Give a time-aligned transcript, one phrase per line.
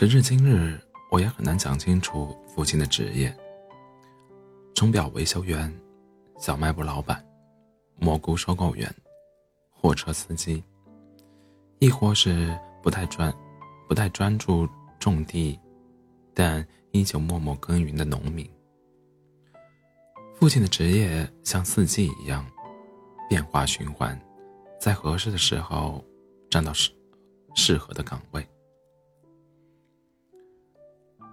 [0.00, 3.36] 时至今日，我也很难讲清楚父亲的职业：
[4.72, 5.76] 钟表维修员、
[6.38, 7.20] 小卖部老板、
[7.96, 8.94] 蘑菇收购员、
[9.72, 10.62] 货车司机，
[11.80, 13.34] 亦或是不太专、
[13.88, 14.68] 不太专注
[15.00, 15.58] 种地，
[16.32, 18.48] 但依旧默默耕耘的农民。
[20.36, 22.48] 父亲的职业像四季一样
[23.28, 24.16] 变化循环，
[24.78, 26.04] 在合适的时候
[26.48, 26.92] 站到适
[27.56, 28.48] 适合的岗位。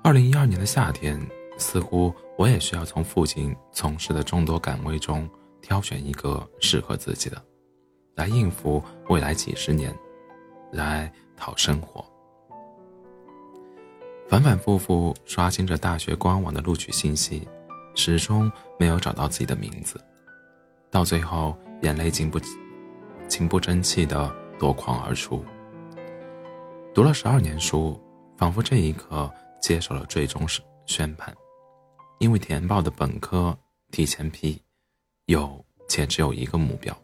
[0.06, 1.20] 二零一二年的夏天，
[1.58, 5.28] 似乎我也需要从父亲从事的众多岗位中
[5.64, 7.44] 挑选一个适合自己的，
[8.14, 9.92] 来应付未来几十年，
[10.72, 12.06] 来讨生活。
[14.30, 17.48] 反反复复刷新着大学官网的录取信息，
[17.96, 20.00] 始终没有找到自己的名字，
[20.92, 22.40] 到最后眼泪禁不
[23.28, 25.44] 情不争气的夺眶而出。
[26.94, 28.00] 读了十二年书，
[28.38, 29.28] 仿佛这一刻。
[29.66, 31.36] 接受了最终是宣判，
[32.20, 33.58] 因为填报的本科
[33.90, 34.62] 提前批，
[35.26, 36.96] 有且只有一个目标，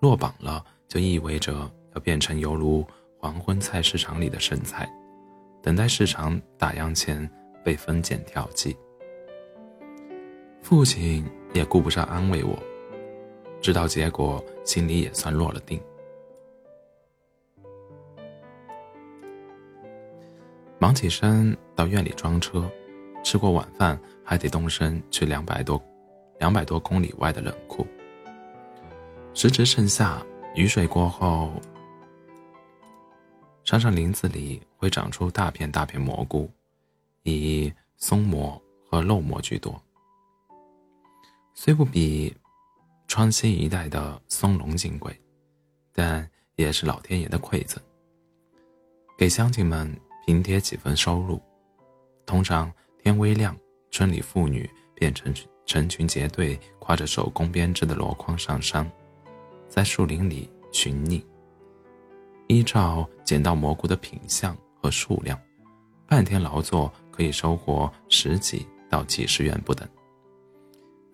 [0.00, 1.54] 落榜了就意味着
[1.94, 2.86] 要变成犹如
[3.18, 4.86] 黄昏菜市场里的剩菜，
[5.62, 7.26] 等待市场打烊前
[7.64, 8.76] 被分拣调剂。
[10.60, 12.54] 父亲也顾不上安慰我，
[13.62, 15.80] 知道结果，心里也算落了定。
[20.84, 22.70] 忙起身到院里装车，
[23.22, 25.82] 吃过晚饭还得动身去两百多、
[26.38, 27.86] 两百多公里外的冷库。
[29.32, 30.22] 时值盛夏，
[30.54, 31.50] 雨水过后，
[33.64, 36.50] 山上林子里会长出大片大片蘑菇，
[37.22, 39.82] 以松蘑和肉蘑居多。
[41.54, 42.36] 虽不比
[43.08, 45.18] 川西一带的松茸金贵，
[45.94, 47.82] 但也是老天爷的馈赠，
[49.16, 49.90] 给乡亲们。
[50.26, 51.40] 平贴几分收入，
[52.24, 53.54] 通常天微亮，
[53.90, 55.32] 村里妇女便成
[55.66, 58.90] 成群结队，挎着手工编织的箩筐上山，
[59.68, 61.24] 在树林里寻觅。
[62.46, 65.38] 依照捡到蘑菇的品相和数量，
[66.06, 69.88] 半天劳作可以收获十几到几十元不等。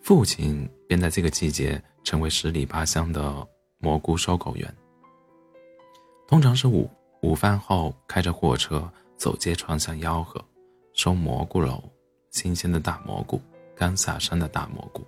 [0.03, 3.47] 父亲便在这个季节成为十里八乡的
[3.79, 4.77] 蘑菇收购员，
[6.27, 6.91] 通常是五
[7.23, 8.91] 午饭后开着货车。
[9.17, 10.43] 走街串巷吆喝，
[10.95, 11.79] 收蘑菇篓，
[12.31, 13.39] 新鲜的大蘑菇，
[13.77, 15.07] 刚下山的大蘑菇。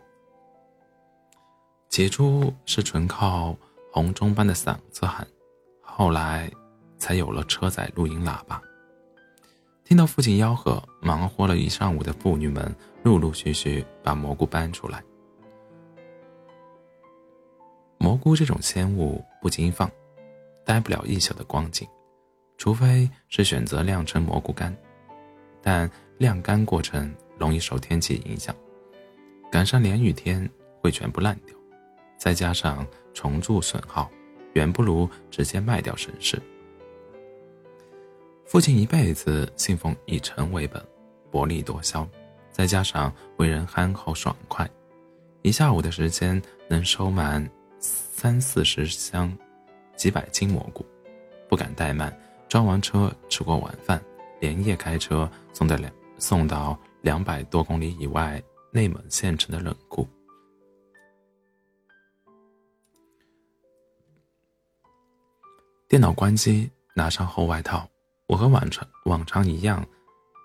[1.89, 3.57] 起初是纯靠
[3.91, 5.27] 红钟般的嗓子喊，
[5.81, 6.51] 后来
[6.99, 8.61] 才有了车载录音喇叭。
[9.83, 15.03] 听到父亲吆喝，忙活了一上午的妇女们陆陆续续把蘑菇搬出来。
[17.97, 19.91] 蘑菇这种鲜物不经放，
[20.67, 21.89] 待不了一宿的光景。
[22.63, 24.73] 除非是选择晾成蘑菇干，
[25.61, 28.55] 但晾干过程容易受天气影响，
[29.51, 30.49] 赶上连雨天
[30.81, 31.57] 会全部烂掉，
[32.17, 34.09] 再加上虫蛀损耗，
[34.53, 36.41] 远不如直接卖掉省事。
[38.47, 40.81] 父亲一辈子信奉以诚为本，
[41.33, 42.09] 薄利多销，
[42.53, 44.71] 再加上为人憨厚爽快，
[45.43, 47.45] 一下午的时间能收满
[47.81, 49.37] 三四十箱、
[49.97, 50.87] 几百斤蘑菇，
[51.49, 52.17] 不敢怠慢。
[52.53, 53.99] 装完车，吃过晚饭，
[54.39, 60.07] 连夜开车送到两送到两百多公里以外内蒙县城的冷库。
[65.89, 67.89] 电脑关机，拿上厚外套，
[68.27, 69.83] 我和往常往常一样，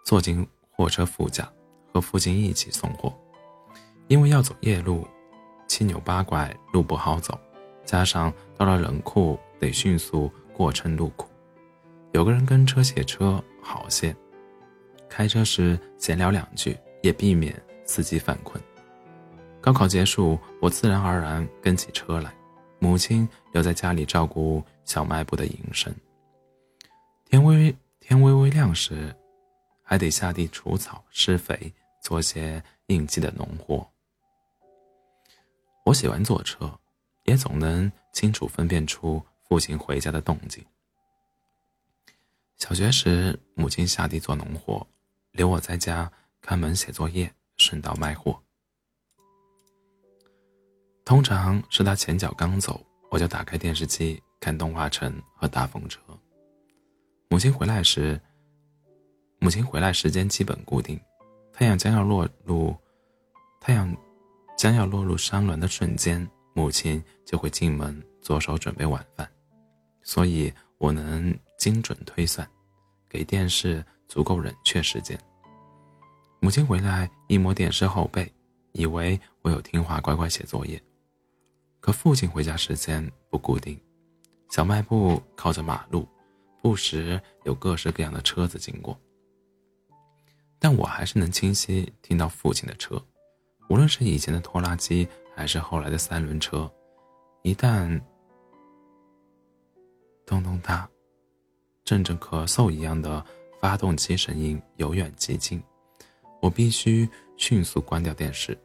[0.06, 1.51] 坐进货车副驾，
[1.91, 3.13] 和父亲一起送货。
[4.07, 5.06] 因为要走夜路，
[5.68, 7.38] 七扭八拐，路不好走，
[7.84, 11.28] 加上到了冷库得迅速过称路库。
[12.13, 14.16] 有个人跟车写车好些，
[15.07, 17.56] 开车时闲聊两句，也避免
[17.86, 18.62] 司机犯困。
[19.62, 22.33] 高考结束，我自然而然跟起车来，
[22.80, 25.94] 母亲留在家里照顾小卖部的营生。
[27.25, 29.13] 天微天微微亮时，
[29.83, 31.71] 还得下地除草、施肥，
[32.01, 33.86] 做些应季的农活。
[35.86, 36.71] 我喜欢坐车，
[37.25, 40.63] 也总能清楚分辨出父亲回家的动静。
[42.57, 44.86] 小学时，母亲下地做农活，
[45.31, 46.12] 留我在家
[46.42, 48.42] 看门写作业，顺道卖货。
[51.06, 56.01] 通常是他前脚刚走，我就打开电视机看动画城和大风车。
[57.30, 58.19] 母亲回来时，
[59.38, 61.00] 母亲回来时间基本固定，
[61.53, 62.75] 太阳将要落入
[63.62, 63.95] 太阳
[64.57, 69.30] 将要落入山峦的瞬间，母亲就会进门左手准备晚饭，
[70.01, 71.38] 所以我能。
[71.57, 72.48] 精准推算，
[73.09, 75.19] 给电视足够冷却时间。
[76.39, 78.31] 母亲回来一摸电视后背，
[78.71, 80.81] 以为我有听话乖乖写作业。
[81.80, 83.80] 可父亲回家时间不固定，
[84.50, 86.07] 小卖部靠着马路，
[86.62, 88.98] 不时有各式各样的车子经过。
[90.60, 93.01] 但我还是能清晰听到父亲的车，
[93.69, 96.69] 无论是以前的拖拉机还是后来的三轮车，
[97.42, 98.01] 一旦
[100.25, 100.89] 咚咚哒，
[101.88, 103.25] 阵阵咳嗽一样的
[103.62, 105.63] 发动机声音由远及近，
[106.42, 107.07] 我必须
[107.38, 108.60] 迅速关掉电视，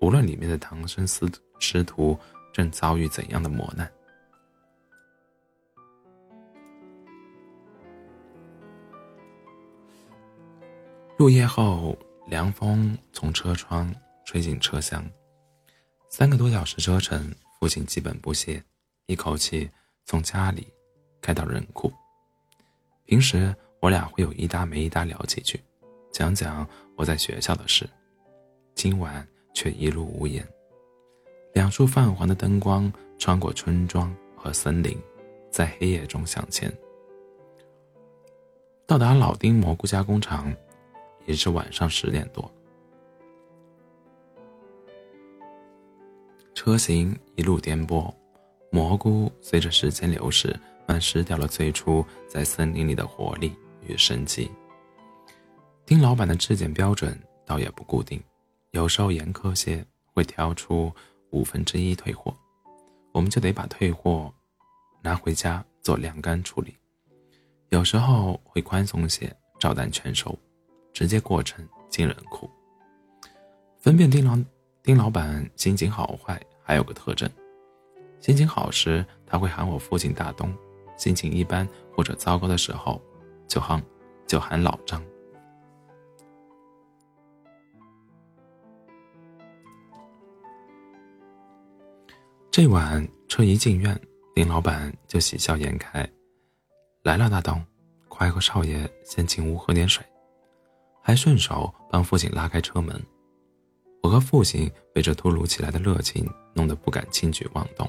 [0.00, 1.28] 无论里面的唐僧师
[1.58, 2.16] 师徒
[2.52, 3.90] 正遭遇怎样的磨难。
[11.16, 11.98] 入夜后，
[12.28, 13.92] 凉风从车窗
[14.24, 15.04] 吹进车厢。
[16.08, 18.62] 三个多小时车程，父亲基本不歇，
[19.06, 19.68] 一口气
[20.04, 20.68] 从家里
[21.20, 21.92] 开到人库。
[23.08, 25.58] 平时我俩会有一搭没一搭聊几句，
[26.12, 27.88] 讲讲我在学校的事。
[28.74, 30.46] 今晚却一路无言。
[31.54, 34.94] 两束泛黄的灯光穿过村庄和森林，
[35.50, 36.70] 在黑夜中向前。
[38.86, 40.54] 到达老丁蘑菇加工厂。
[41.26, 42.50] 已是晚上十点多，
[46.54, 48.10] 车行一路颠簸，
[48.70, 50.58] 蘑菇随着时间流逝，
[50.88, 53.54] 慢失掉了最初在森林里的活力
[53.86, 54.50] 与生机。
[55.84, 58.20] 丁老板的质检标准倒也不固定，
[58.70, 60.90] 有时候严苛些会挑出
[61.30, 62.34] 五分之一退货，
[63.12, 64.32] 我们就得把退货
[65.02, 66.72] 拿回家做晾干处理；
[67.68, 69.30] 有时候会宽松些，
[69.60, 70.36] 照单全收。
[70.94, 72.50] 直接过程进人库。
[73.78, 74.36] 分辨丁老
[74.82, 77.30] 丁老板心情好坏还有个特征：
[78.20, 80.52] 心情好时他会喊我父亲大东，
[80.98, 81.66] 心情一般
[81.96, 83.00] 或者糟糕的时候
[83.46, 83.82] 就喊
[84.26, 85.02] 就喊老张。
[92.50, 93.98] 这晚车一进院，
[94.34, 96.06] 林老板就喜笑颜开
[97.04, 97.64] ：“来了，大东，
[98.08, 100.04] 快和少爷先进屋喝点水。”
[101.00, 103.00] 还顺手帮父亲拉开车门，
[104.02, 107.88] 我和父亲被这突如其来的热情弄得不敢轻举妄动。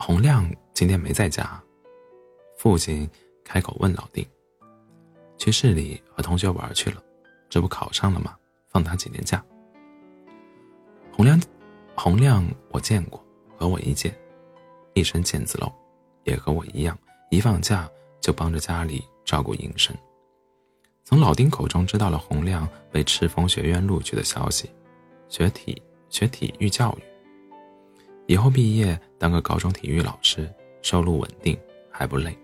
[0.00, 1.60] 洪亮今天没在家，
[2.56, 3.08] 父亲
[3.44, 4.24] 开口问老丁
[5.36, 7.02] ：“去市里和同学玩去了，
[7.50, 8.36] 这不考上了吗？
[8.68, 9.44] 放他几年假。”
[11.12, 11.38] 洪亮，
[11.96, 13.22] 洪亮我见过，
[13.56, 14.14] 和我一届，
[14.94, 15.70] 一身腱子肉，
[16.22, 16.96] 也和我一样，
[17.28, 17.90] 一放假
[18.20, 19.94] 就帮着家里照顾营生。
[21.02, 24.70] 从老丁口中知道了洪亮被赤峰学院录取的消息，
[25.28, 27.02] 学体学体育教育，
[28.32, 30.48] 以后毕业当个高中体育老师，
[30.82, 31.58] 收入稳定
[31.90, 32.36] 还不累。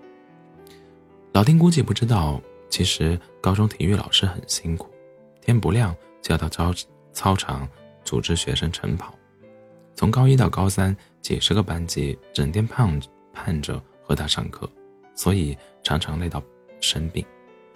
[1.32, 4.91] 老丁估计不知道，其实高中体育老师很辛苦，
[5.41, 6.73] 天不亮就要到操
[7.12, 7.69] 操场
[8.05, 9.15] 组织学生晨跑，
[9.94, 13.00] 从高一到高三几十个班级整天盼
[13.32, 14.69] 盼着和他上课，
[15.15, 16.43] 所以常常累到
[16.81, 17.25] 生病。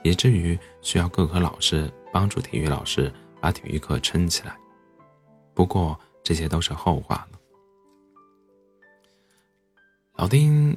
[0.05, 4.57] 以至于需要各科老师帮助体育老师把体育课撑起来。
[5.55, 7.38] 不过这些都是后话了。
[10.19, 10.77] 老丁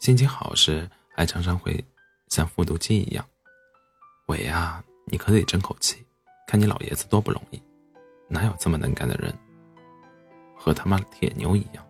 [0.00, 1.84] 心情好时，还常常会
[2.26, 3.24] 像复读机一样
[4.26, 6.04] ：“伟啊，你可得争口气，
[6.48, 7.62] 看你老爷子多不容易，
[8.26, 9.32] 哪有这么能干的人？
[10.56, 11.84] 和他妈铁牛一样。”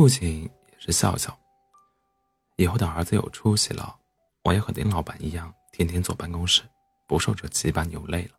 [0.00, 1.38] 父亲也是笑笑。
[2.56, 3.94] 以后的儿子有出息了，
[4.42, 6.62] 我也和丁老板一样，天天坐办公室，
[7.06, 8.30] 不受这几把牛累了。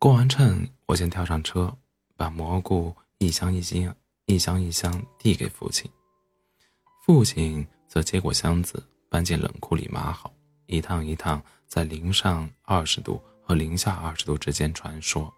[0.00, 1.72] 过完秤，我先跳上车，
[2.16, 5.88] 把蘑菇一箱一箱、一箱一箱递给父亲。
[7.04, 10.34] 父亲则接过箱子，搬进冷库里码好，
[10.66, 15.32] 一趟一趟在零上二十度和零下二十度之间穿梭。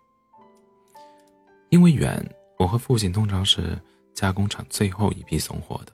[1.69, 2.27] 因为远，
[2.59, 3.79] 我和父亲通常是。
[4.19, 5.93] 加工厂最后一批送货的，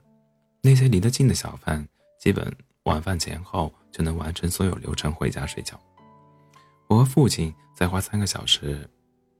[0.63, 1.87] 那些离得近的小贩，
[2.19, 2.51] 基本
[2.85, 5.79] 晚饭前后就能完成所有流程回家睡觉。
[6.87, 8.89] 我和父亲再花三个小时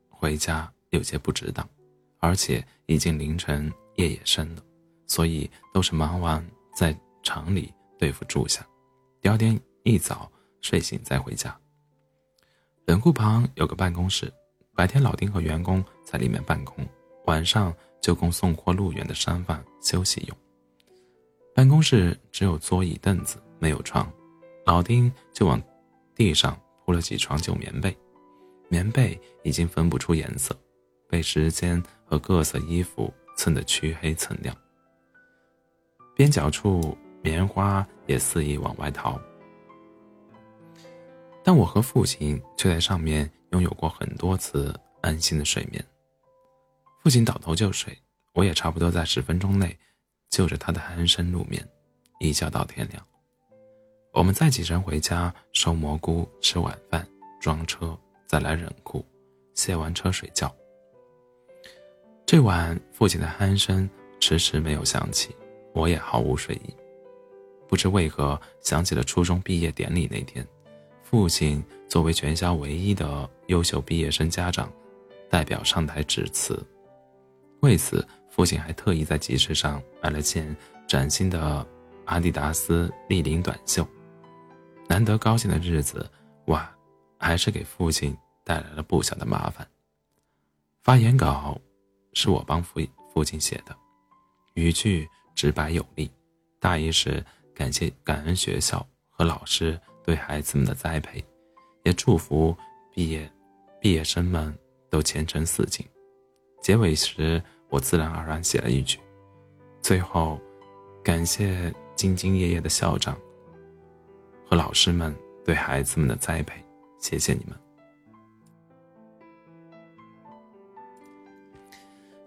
[0.07, 1.67] 回家有些不值当，
[2.19, 4.61] 而且已经凌晨，夜也深了，
[5.07, 8.63] 所以都是忙完在厂里对付住下。
[9.19, 11.59] 第二天一早睡醒再回家。
[12.85, 14.31] 冷库旁有个办公室，
[14.75, 16.87] 白天老丁和员工在里面办公，
[17.25, 20.37] 晚上就供送货路远的商贩休息用。
[21.55, 24.07] 办公室只有桌椅凳子，没有床，
[24.63, 25.59] 老丁就往
[26.13, 27.97] 地上铺了几床旧棉被，
[28.69, 30.55] 棉被已经分不出颜色，
[31.09, 34.55] 被时间和各色衣服蹭得黢黑蹭亮。
[36.15, 39.19] 边角处棉花也肆意往外逃，
[41.43, 44.71] 但我和父亲却在上面拥有过很多次
[45.01, 45.83] 安心的睡眠。
[47.05, 47.95] 父亲倒头就睡，
[48.33, 49.77] 我也差不多在十分钟内
[50.31, 51.63] 就着他的鼾声入眠，
[52.19, 53.05] 一觉到天亮。
[54.11, 57.07] 我们再起身回家收蘑菇、吃晚饭、
[57.39, 57.95] 装车，
[58.25, 59.05] 再来冷库，
[59.53, 60.51] 卸完车睡觉。
[62.25, 63.87] 这晚父亲的鼾声
[64.19, 65.29] 迟迟没有响起。
[65.75, 66.75] 我也毫无睡意，
[67.67, 70.43] 不知为何想起了初中毕业典礼那天，
[71.03, 74.73] 父亲作为全校唯一的优秀毕业生家长，
[75.29, 76.59] 代表上台致辞。
[77.61, 80.55] 为此，父亲还特意在集市上买了件
[80.87, 81.65] 崭新的
[82.05, 83.87] 阿迪达斯立领短袖。
[84.87, 86.09] 难得高兴的日子，
[86.47, 86.69] 哇，
[87.17, 89.67] 还是给父亲带来了不小的麻烦。
[90.83, 91.59] 发言稿
[92.13, 92.79] 是我帮父
[93.13, 93.75] 父亲写的，
[94.53, 95.07] 语句。
[95.35, 96.09] 直白有力，
[96.61, 97.21] 大意是
[97.53, 101.21] 感谢感恩学校和老师对孩子们的栽培，
[101.83, 102.55] 也祝福
[102.93, 103.29] 毕业
[103.81, 104.57] 毕业生们
[104.89, 105.85] 都前程似锦。
[106.65, 108.99] 结尾时，我自然而然写了一句
[109.83, 110.41] ：“最后，
[111.03, 113.15] 感谢兢兢业业的校长
[114.49, 116.59] 和老师们对孩子们的栽培，
[116.97, 117.55] 谢谢你们。”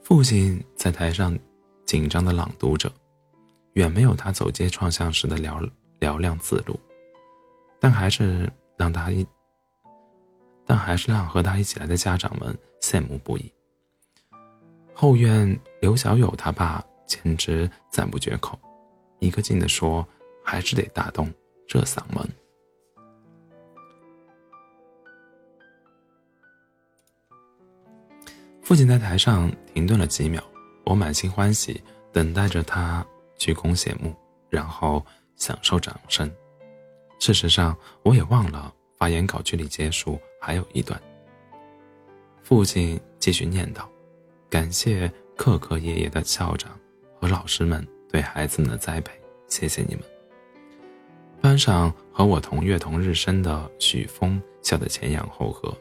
[0.04, 1.36] 父亲在台上。
[1.84, 2.92] 紧张的朗读着，
[3.72, 5.66] 远没有他走街串巷时的嘹
[5.98, 6.78] 嘹亮自如，
[7.80, 9.26] 但还是让他一，
[10.66, 13.50] 但还是让和他一起来的家长们羡慕不已。
[15.00, 18.58] 后院刘小友他爸简直赞不绝口，
[19.20, 20.04] 一个劲地说
[20.44, 21.32] ：“还是得打动
[21.68, 22.28] 这嗓门。”
[28.60, 30.42] 父亲在台上停顿了几秒。
[30.84, 31.80] 我满心欢喜，
[32.12, 34.12] 等待着他鞠躬谢幕，
[34.50, 36.28] 然后享受掌声。
[37.20, 41.00] 事实上，我也忘了发言稿距离结束还有一段。
[42.42, 43.86] 父亲继续念叨
[44.50, 46.70] ：“感谢课课业业的校长
[47.20, 49.12] 和老师们对孩子们的栽培，
[49.46, 50.02] 谢谢你们。”
[51.40, 55.76] 班上和我同月同日生的许峰笑得前仰后合，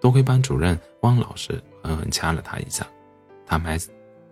[0.00, 2.86] 多亏班主任汪老师狠狠掐了他一下，
[3.46, 3.78] 他没。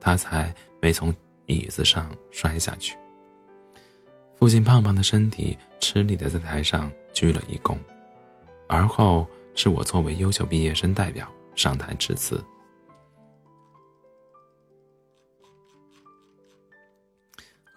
[0.05, 1.15] 他才没从
[1.47, 2.97] 椅子上摔下去。
[4.35, 7.77] 父亲胖胖的身体吃力的在台上鞠了一躬，
[8.67, 9.25] 而后
[9.55, 12.43] 是我作为优秀毕业生代表上台致辞。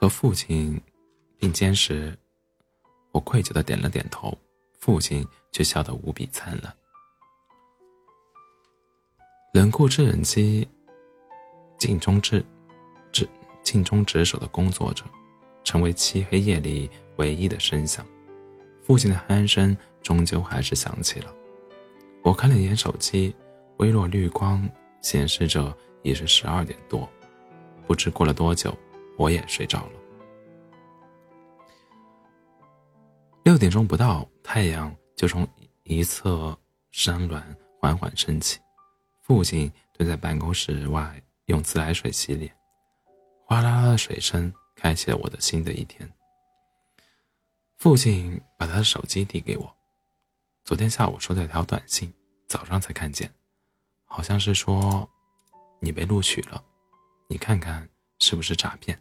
[0.05, 0.79] 和父亲
[1.39, 2.15] 并肩时，
[3.11, 4.37] 我愧疚的点了点头，
[4.77, 6.71] 父亲却笑得无比灿烂。
[9.51, 10.67] 冷酷制冷机。
[11.79, 12.45] 尽忠职，
[13.11, 13.27] 职
[13.63, 15.03] 尽忠职守的工作者，
[15.63, 18.05] 成为漆黑夜里唯一的声响。
[18.83, 21.33] 父亲的鼾声终究还是响起了。
[22.23, 23.35] 我看了一眼手机，
[23.77, 24.69] 微弱绿光
[25.01, 27.09] 显示着已是十二点多。
[27.87, 28.71] 不知过了多久，
[29.17, 29.99] 我也睡着了。
[33.43, 35.47] 六点钟不到，太阳就从
[35.83, 36.57] 一侧
[36.91, 37.41] 山峦
[37.79, 38.59] 缓缓升起。
[39.21, 41.21] 父亲蹲在办公室外。
[41.47, 42.51] 用自来水洗脸，
[43.45, 46.11] 哗啦啦的水声开启了我的新的一天。
[47.77, 49.77] 父亲把他的手机递给我，
[50.63, 52.11] 昨天下午收到一条短信，
[52.47, 53.31] 早上才看见，
[54.05, 55.07] 好像是说
[55.79, 56.63] 你被录取了，
[57.29, 58.99] 你看看是不是诈骗？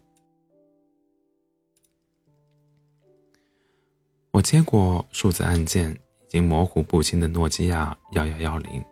[4.34, 8.84] 我接过数字按键已经模糊不清的诺基亚幺幺幺零，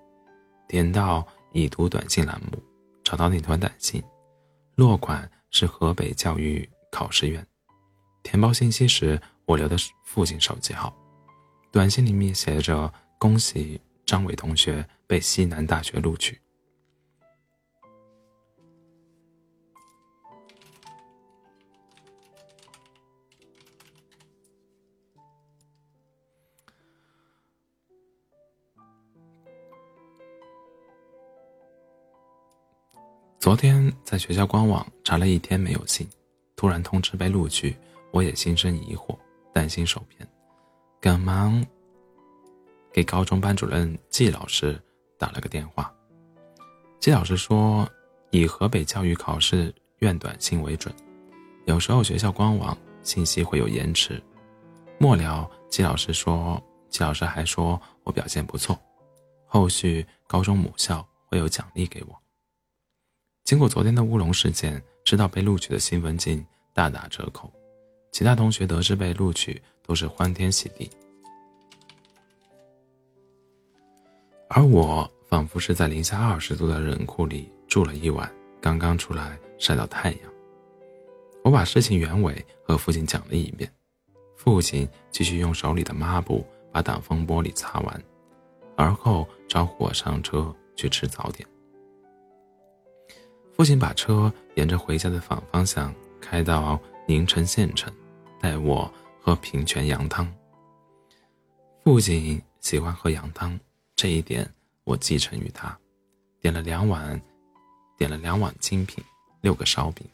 [0.68, 2.62] 点到已读短信栏目。
[3.02, 4.00] 找到那条短信，
[4.76, 7.44] 落款是河北教育考试院。
[8.22, 10.96] 填报信息时，我留的是父亲手机号。
[11.72, 16.40] 短信里面写着：“恭喜张伟同学被西南大学录取。”
[33.42, 36.08] 昨天在学校官网查了一天没有信，
[36.54, 37.76] 突然通知被录取，
[38.12, 39.18] 我也心生疑惑，
[39.52, 40.25] 担心受骗，
[41.00, 41.61] 赶忙
[42.92, 44.80] 给高中班主任季老师
[45.18, 45.92] 打了个电话。
[47.00, 47.84] 季老师说，
[48.30, 50.94] 以河北教育考试院短信为准，
[51.64, 54.22] 有时候学校官网信息会有延迟。
[54.99, 58.78] 末了，季老师说，季老师还说我表现不错，
[59.46, 62.22] 后续高中母校会有奖励给我。
[63.44, 67.52] 经过昨天的乌龙事件，知道被录取的新闻劲大打折扣，
[68.12, 70.88] 其他同学得知被录取都是欢天喜地，
[74.49, 80.20] 而我仿佛是在零下二十度的冷库里住了一晚，刚刚出来晒到太阳。
[81.42, 83.70] 我把事情原委和父亲讲了一遍，
[84.37, 88.02] 父亲继续用手里的抹布把挡风玻璃擦完，
[88.76, 91.46] 而后招呼我上车去吃早点。
[93.62, 96.76] 父亲把车沿着回家的反方向开到
[97.07, 97.95] 宁城县城，
[98.40, 100.26] 带我喝平泉羊汤。
[101.85, 103.57] 父亲喜欢喝羊汤，
[103.95, 104.52] 这一点
[104.83, 105.78] 我继承于他。
[106.40, 107.23] 点了两碗，
[107.97, 109.00] 点了两碗精品，
[109.42, 110.04] 六个烧饼。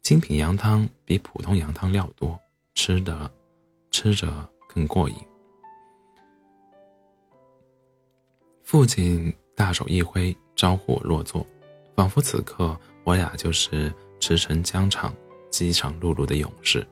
[0.00, 2.40] 精品羊汤比普通羊汤料多，
[2.74, 3.30] 吃的
[3.90, 4.26] 吃着
[4.66, 5.16] 更过瘾。
[8.62, 11.46] 父亲大手一挥，招呼我落座。
[11.96, 15.14] 仿佛此刻我俩就是驰骋疆场、
[15.50, 16.86] 饥肠辘辘的勇士。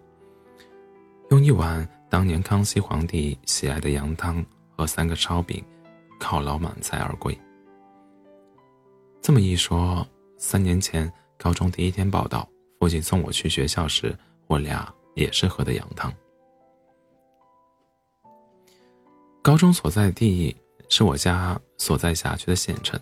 [1.30, 4.44] 用一碗当年康熙皇帝喜爱的羊汤
[4.76, 5.64] 和三个烧饼，
[6.21, 7.37] 犒劳满载而归。
[9.21, 10.06] 这么一说，
[10.37, 14.16] 三年前高中第一天报道，父亲送我去学校时，
[14.47, 16.12] 我俩也是喝的羊汤。
[19.40, 20.54] 高中所在地
[20.88, 23.00] 是我家所在辖区的县城，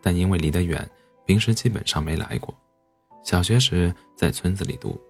[0.00, 0.88] 但因为离得远。
[1.30, 2.52] 平时基本上没来过。
[3.22, 5.00] 小学时在村子里读，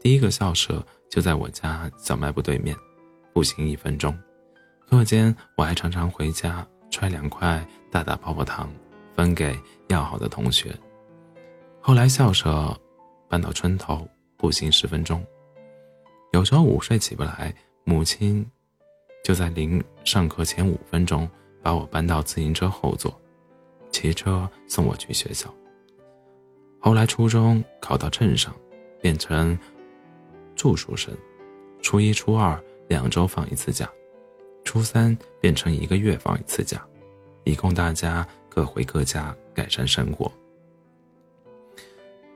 [0.00, 2.76] 第一个校舍就在我家小卖部对面，
[3.32, 4.12] 步行一分钟。
[4.90, 8.68] 课间我还常常回家揣两块大大泡泡糖，
[9.14, 10.76] 分给要好的同学。
[11.80, 12.76] 后来校舍
[13.28, 14.04] 搬到村头，
[14.36, 15.24] 步行十分钟。
[16.32, 18.44] 有时候午睡起不来，母亲
[19.22, 21.30] 就在临上课前五分钟
[21.62, 23.16] 把我搬到自行车后座，
[23.92, 25.48] 骑车送我去学校。
[26.80, 28.54] 后来初中考到镇上，
[29.00, 29.58] 变成
[30.54, 31.12] 住宿生，
[31.82, 33.90] 初一、初二两周放一次假，
[34.64, 36.86] 初三变成一个月放一次假，
[37.44, 40.30] 以供大家各回各家改善生活。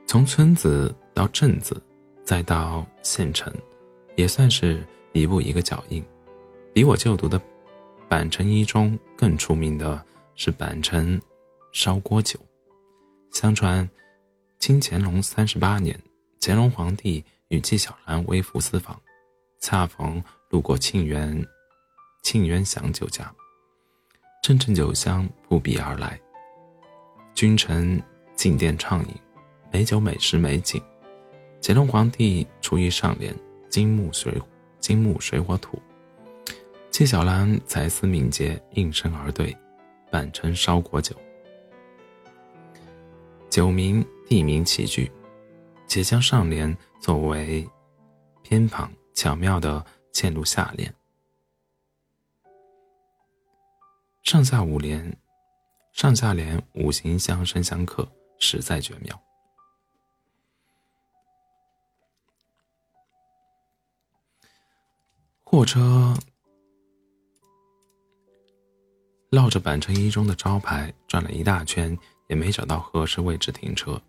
[0.05, 1.81] 从村子到镇子，
[2.23, 3.51] 再到县城，
[4.15, 6.03] 也算是一步一个脚印。
[6.73, 7.41] 比我就读的
[8.09, 10.03] 板城一中更出名的
[10.35, 11.19] 是板城
[11.71, 12.37] 烧锅酒，
[13.31, 13.89] 相传。
[14.63, 16.01] 清乾隆三十八年，
[16.39, 18.97] 乾隆皇帝与纪晓岚微服私访，
[19.59, 21.45] 恰逢路过庆元
[22.21, 23.29] 庆元祥酒家，
[24.41, 26.17] 阵阵酒香扑鼻而来。
[27.35, 28.01] 君臣
[28.37, 29.13] 进殿畅饮，
[29.69, 30.81] 美酒美食美景。
[31.61, 33.35] 乾隆皇帝厨艺上联，
[33.69, 34.41] 金木水
[34.79, 35.77] 金木水火土。
[36.89, 39.53] 纪晓岚才思敏捷，应声而对，
[40.09, 41.13] 板成烧果酒。
[43.49, 44.01] 酒名。
[44.33, 45.11] 地名齐聚，
[45.85, 47.69] 且将上联作为
[48.41, 50.91] 偏旁，巧妙地嵌入下联。
[54.23, 55.15] 上下五联，
[55.91, 59.21] 上下联五行相生相克，实在绝妙。
[65.43, 66.17] 货车
[69.29, 71.95] 绕着板城一中的招牌转了一大圈，
[72.29, 74.01] 也没找到合适位置停车。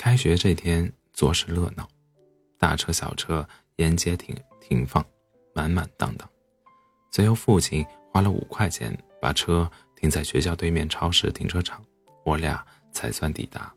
[0.00, 1.86] 开学这天，着实热闹，
[2.58, 5.04] 大车小车沿街停停放，
[5.54, 6.26] 满满当当。
[7.10, 11.84] 最后，父亲花了五块钱把车停在学校对面超市停车场，
[12.24, 13.70] 我俩才算抵达。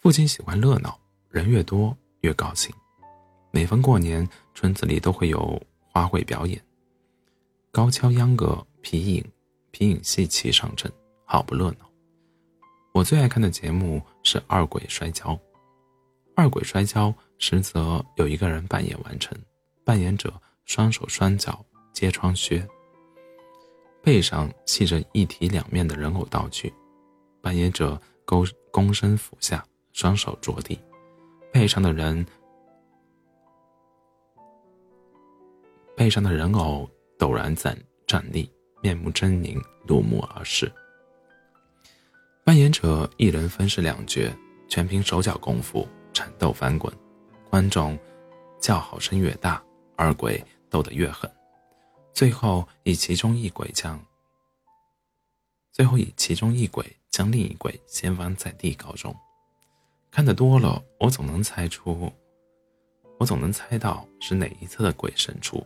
[0.00, 2.74] 父亲喜欢热闹，人越多越高兴。
[3.52, 6.60] 每逢过年，村子里都会有花卉表演，
[7.70, 9.24] 高跷、秧歌、皮影、
[9.70, 10.90] 皮影戏齐上阵，
[11.24, 11.88] 好不热闹。
[12.92, 15.38] 我最爱看的节目是二鬼摔跤。
[16.34, 19.36] 二鬼摔跤实则有一个人扮演完成，
[19.84, 20.32] 扮演者
[20.64, 22.66] 双手双脚皆穿靴，
[24.02, 26.72] 背上系着一体两面的人偶道具，
[27.42, 30.78] 扮演者躬躬身俯下，双手着地，
[31.52, 32.24] 背上的人
[35.94, 40.72] 背上的人偶陡然站站立，面目狰狞，怒目而视。
[42.44, 44.28] 扮演者一人分饰两角，
[44.68, 46.92] 全凭手脚功夫缠斗翻滚，
[47.48, 47.96] 观众
[48.60, 49.62] 叫好声越大，
[49.96, 51.30] 二鬼斗得越狠。
[52.12, 54.04] 最后以其中一鬼将，
[55.70, 59.14] 最后以其中一鬼将另一鬼掀翻在地告终。
[60.10, 62.12] 看得多了，我总能猜出，
[63.18, 65.64] 我总能猜到是哪一侧的鬼胜出，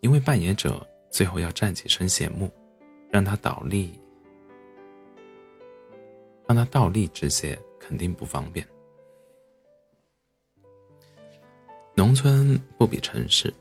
[0.00, 2.50] 因为扮演者最后要站起身谢幕，
[3.10, 3.96] 让他倒立，
[6.46, 8.66] 让他倒立致谢，肯定不方便。
[11.94, 13.52] 农村不比城市，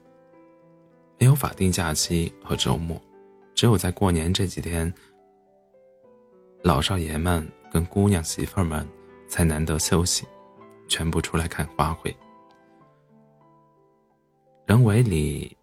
[1.20, 3.00] 没有法定假期和周末，
[3.54, 4.94] 只有在过年这几天，
[6.62, 8.88] 老少爷们跟姑娘媳妇们。
[9.26, 10.28] 才难得休息，
[10.88, 12.14] 全部出来看花卉。
[14.68, 15.58] 人为里，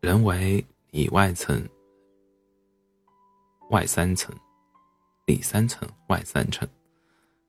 [0.00, 1.64] 人为里外层，
[3.70, 4.34] 外三层，
[5.26, 6.66] 里三层，外三层。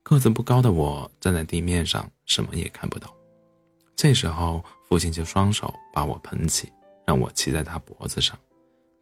[0.01, 3.15] 个子不高的我站在地面上，什么也看不到。
[3.95, 6.71] 这时候，父亲就双手把我捧起，
[7.05, 8.35] 让我骑在他脖子上，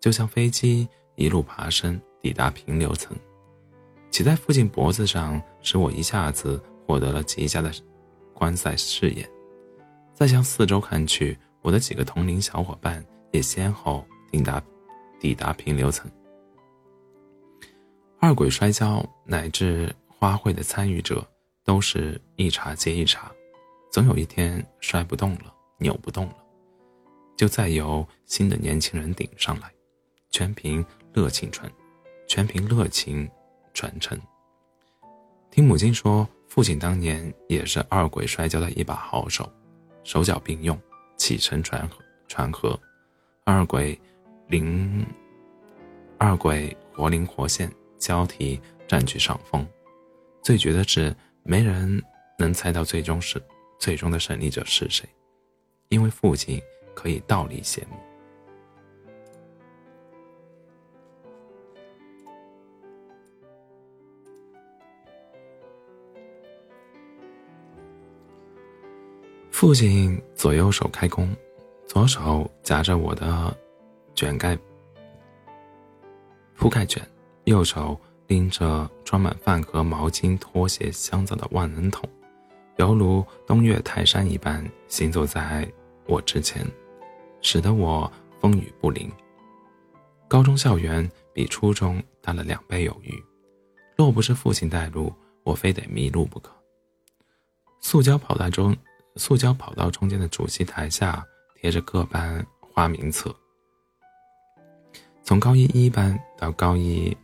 [0.02, 3.16] 就像飞机一路爬升，抵达平流层。
[4.12, 7.72] 骑在父亲脖子上，使我一下子获得了极佳的
[8.34, 9.30] 观赛视野。
[10.14, 14.62] 再向四周看去，我的几个同龄小伙伴也先后抵达
[15.18, 16.12] 抵达平流层。
[18.20, 21.26] 二鬼摔跤乃至花卉的参与者，
[21.64, 23.32] 都是一茬接一茬，
[23.92, 26.36] 总有一天摔不动了，扭不动了，
[27.38, 29.72] 就再由新的年轻人顶上来，
[30.32, 31.72] 全凭热情传，
[32.28, 33.30] 全凭热情。
[33.76, 34.18] 传承。
[35.52, 39.52] 听母亲说，父亲当年也是二鬼摔跤的一把好手，
[40.06, 40.80] 手脚并用，
[41.18, 41.86] 起承传，
[42.26, 42.80] 传合，
[43.44, 44.00] 二鬼
[44.48, 45.06] 灵，
[46.18, 49.68] 二鬼活灵活现，交替占据上风。
[50.42, 52.02] 最绝的是，没人
[52.38, 53.42] 能猜到最终是
[53.80, 55.08] 最终的胜利者是谁，
[55.90, 56.62] 因为父亲
[56.94, 57.98] 可以倒立谢幕。
[69.52, 71.34] 父亲左右手开弓，
[71.88, 73.56] 左手夹着我的
[74.14, 74.56] 卷盖
[76.56, 77.02] 铺盖卷，
[77.46, 82.10] 右手拎着装满饭盒、毛巾、拖鞋、香皂的万能桶，
[82.78, 85.68] 犹如东岳泰山一般行走在
[86.06, 86.66] 我之前，
[87.42, 89.12] 使得我风雨不灵。
[90.28, 93.24] 高中校园比初中大了两倍有余，
[93.96, 96.52] 若不是父亲带路，我非得迷路不可。
[97.82, 98.76] 塑胶跑道中。
[99.18, 103.34] 塑胶跑道中间的主席台下贴着各班花名册，
[105.24, 107.16] 从高一一班到高一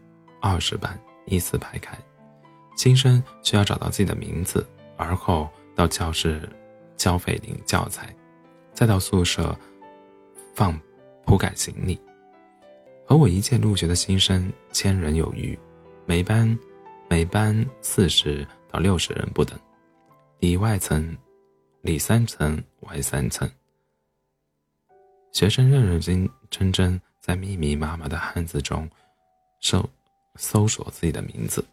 [0.41, 1.97] 二十班依次排开。
[2.75, 6.49] 新生需要找到自己的名字，而后到教室
[6.97, 8.13] 交费领教材，
[8.73, 9.58] 再到宿舍
[10.54, 10.77] 放
[11.25, 11.97] 铺盖行李。
[13.06, 15.58] 和我一届入学的新生千人有余，
[16.06, 16.58] 每班
[17.10, 19.58] 每班四十到六十人不等，
[20.39, 21.17] 里外层。
[21.84, 23.49] 里三层外三层，
[25.32, 28.88] 学生认认真真真在密密麻麻的汉字中
[29.62, 29.89] 受
[30.35, 31.65] 搜索自己的名字。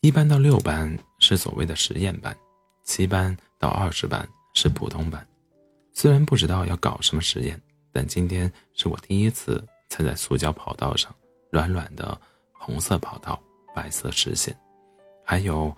[0.00, 2.36] 一班到六班是所谓的实验班，
[2.84, 5.26] 七班到二十班是普通班。
[5.92, 7.60] 虽然不知道要搞什么实验，
[7.92, 11.14] 但今天是我第一次踩在塑胶跑道上，
[11.50, 12.18] 软软的
[12.52, 13.42] 红色跑道，
[13.74, 14.58] 白色实线，
[15.24, 15.76] 还有。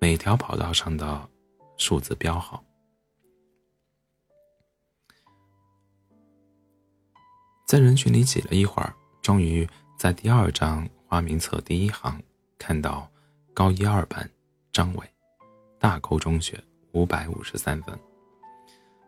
[0.00, 1.26] 每条跑道上的
[1.78, 2.62] 数字标号，
[7.66, 8.94] 在人群里挤了一会儿，
[9.24, 12.22] 终于在第二张花名册第一行
[12.58, 13.10] 看到
[13.54, 14.28] 高一二班
[14.70, 15.10] 张伟，
[15.78, 17.98] 大沟中学五百五十三分。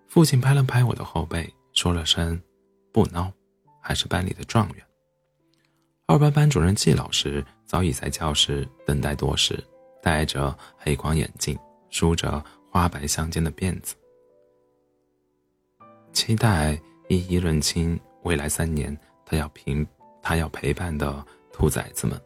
[0.08, 2.40] 父亲拍了拍我的后背，说了声
[2.90, 3.30] “不孬”，
[3.78, 4.82] 还是班里的状元。
[6.06, 9.62] 二班班主任季老师早已在教室等待多时。
[10.02, 11.58] 戴着黑框眼镜，
[11.90, 13.96] 梳着花白相间的辫子，
[16.12, 19.84] 期待一一认清未来三年他要陪
[20.26, 22.20] 他要陪伴的兔崽子们。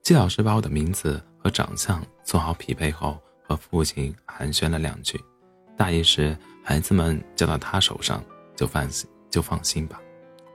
[0.00, 5.20] 季老师把我的名字和长相做好匹配后，和父亲寒暄了两句，
[5.76, 10.00] 大意是孩子们交到他手上就放心就放心吧，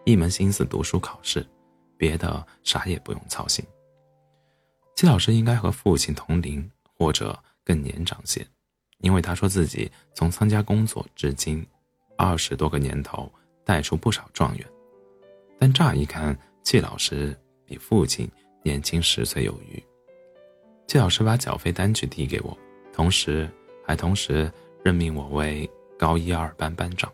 [0.06, 1.46] 一门心思读书考试，
[1.98, 3.62] 别的啥也不用操心。
[4.96, 8.48] 季老师应该和父亲同龄，或者更年长些，
[9.00, 11.68] 因为他说自己从参加工作至今，
[12.18, 13.30] 二十多个年头
[13.66, 14.66] 带出不少状元。
[15.66, 18.30] 但乍一看，季老师比父亲
[18.64, 19.82] 年轻十岁有余。
[20.88, 22.58] 季老师把缴费单据递给我，
[22.92, 23.50] 同时
[23.88, 24.52] 还同时
[24.84, 27.10] 任命我为高一二班班长。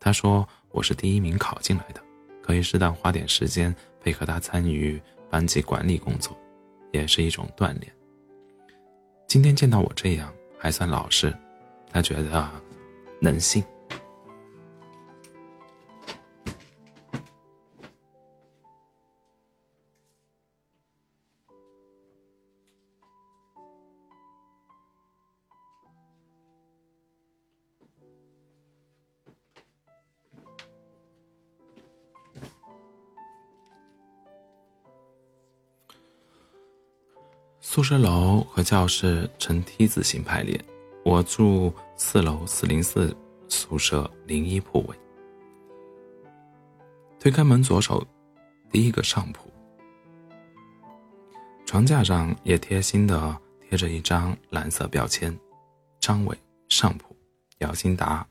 [0.00, 2.02] 他说我是第一名考进来的，
[2.42, 6.36] 可以适当花点时间配合他参与班级管理工作，
[6.90, 7.92] 也是一种锻炼。
[9.28, 11.32] 今天见到我这样还算老实，
[11.92, 12.50] 他觉得
[13.20, 13.62] 能信。
[37.82, 40.56] 宿舍楼和教室呈梯字形排列，
[41.04, 43.12] 我住四楼四零四
[43.48, 44.96] 宿舍零一铺位。
[47.18, 48.06] 推开门，左手
[48.70, 49.50] 第一个上铺，
[51.66, 53.36] 床架上也贴心的
[53.68, 55.36] 贴着一张蓝色标签：
[55.98, 57.16] 张伟上铺，
[57.58, 58.24] 姚新达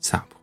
[0.00, 0.37] 下铺。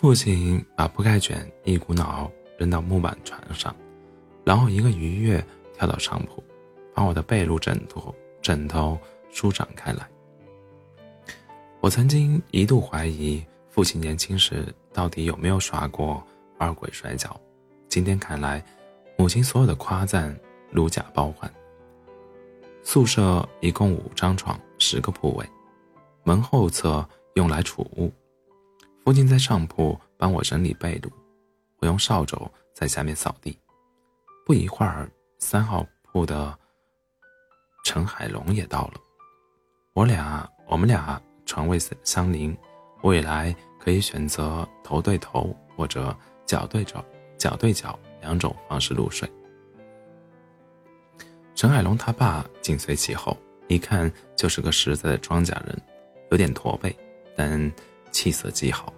[0.00, 3.74] 父亲把铺盖卷一股脑扔到木板床上，
[4.44, 6.40] 然后一个鱼跃跳到上铺，
[6.94, 8.96] 把我的被褥枕头枕头
[9.32, 10.08] 舒展开来。
[11.80, 16.24] 我曾经一度怀疑父亲年轻时到底有没有耍过
[16.58, 17.36] 二鬼摔跤，
[17.88, 18.64] 今天看来，
[19.16, 20.32] 母亲所有的夸赞
[20.70, 21.52] 如假包换。
[22.84, 25.44] 宿舍一共五张床，十个铺位，
[26.22, 28.12] 门后侧用来储物。
[29.08, 31.10] 父亲在上铺帮我整理被褥，
[31.78, 32.36] 我用扫帚
[32.74, 33.58] 在下面扫地。
[34.44, 36.54] 不一会儿，三号铺的
[37.86, 39.00] 陈海龙也到了。
[39.94, 42.54] 我俩，我们俩床位相邻，
[43.02, 47.02] 未来可以选择头对头或者脚对脚、
[47.38, 49.26] 脚对脚两种方式入睡。
[51.54, 53.34] 陈海龙他爸紧随其后，
[53.68, 55.80] 一看就是个实在的庄稼人，
[56.30, 56.94] 有点驼背，
[57.34, 57.72] 但
[58.10, 58.92] 气色极好。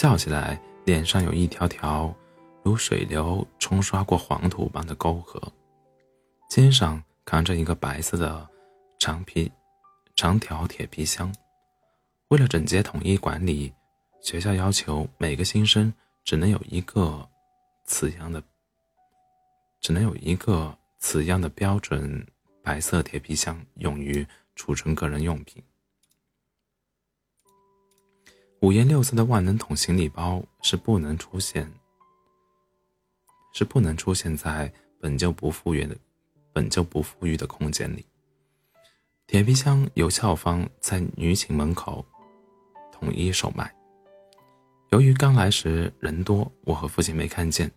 [0.00, 2.10] 笑起来，脸上有一条条
[2.62, 5.38] 如水流冲刷过黄土般的沟壑，
[6.48, 8.48] 肩上扛着一个白色的
[8.98, 9.52] 长皮
[10.16, 11.30] 长条铁皮箱。
[12.28, 13.70] 为了整洁统一管理，
[14.22, 15.92] 学校要求每个新生
[16.24, 17.28] 只能有一个
[17.84, 18.42] 此样的，
[19.82, 22.26] 只能有一个此样的标准
[22.62, 25.62] 白色铁皮箱，用于储存个人用品。
[28.60, 31.66] 五颜六色的万能桶行李包是不能出现，
[33.54, 34.70] 是不能出现在
[35.00, 35.96] 本就不富裕的、
[36.52, 38.04] 本就不富裕的空间里。
[39.26, 42.04] 铁皮箱由校方在女寝门口
[42.92, 43.74] 统一售卖。
[44.90, 47.70] 由于刚来时人多，我和父亲没看见。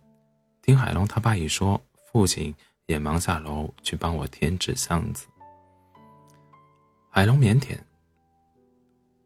[0.60, 1.80] 听海龙他爸一说，
[2.12, 5.26] 父亲也忙下楼去帮我添纸箱子。
[7.08, 7.78] 海龙腼腆，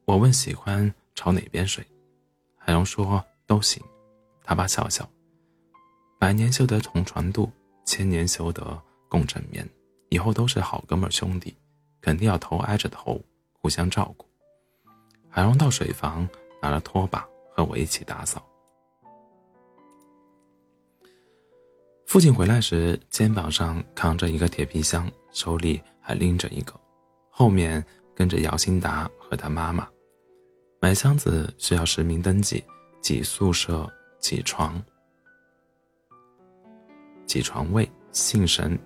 [0.04, 0.94] 我问喜欢。
[1.18, 1.84] 朝哪边睡？
[2.56, 3.82] 海龙说都行。
[4.44, 5.04] 他爸笑笑
[6.16, 7.50] ：“百年修得同船渡，
[7.84, 9.68] 千年修得共枕眠。
[10.10, 11.52] 以后都是好哥们兄弟，
[12.00, 13.20] 肯定要头挨着头，
[13.60, 14.24] 互相照顾。”
[15.28, 16.26] 海龙到水房
[16.62, 18.40] 拿了拖把，和我一起打扫。
[22.06, 26.78] 父亲回来时，肩膀上扛着一个铁皮箱，手里还拎着一个，
[27.28, 29.88] 后面跟着姚新达和他妈妈。
[30.80, 32.62] 买箱子需要实名登记，
[33.02, 34.80] 几宿舍几床，
[37.26, 38.78] 几床位，姓神，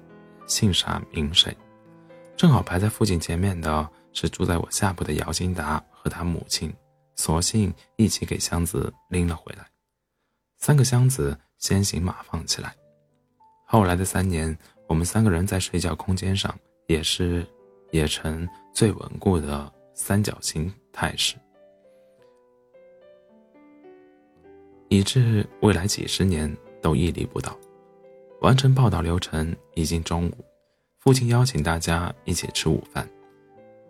[0.47, 1.55] 姓啥名谁。
[2.35, 6.73] 正好排在父亲前面的是住在我下铺的姚金达和他母亲，
[7.15, 9.67] 索性一起给箱子拎了回来。
[10.57, 12.75] 三个箱子先行码放起来。
[13.67, 14.57] 后来的三年，
[14.89, 17.47] 我们三个人在睡觉空间上也是，
[17.91, 21.37] 也成最稳固的三角形态势。
[24.93, 27.59] 以致未来几十年都屹立不倒。
[28.43, 30.45] 完成报道流程已经中午，
[30.99, 33.09] 父亲邀请大家一起吃午饭，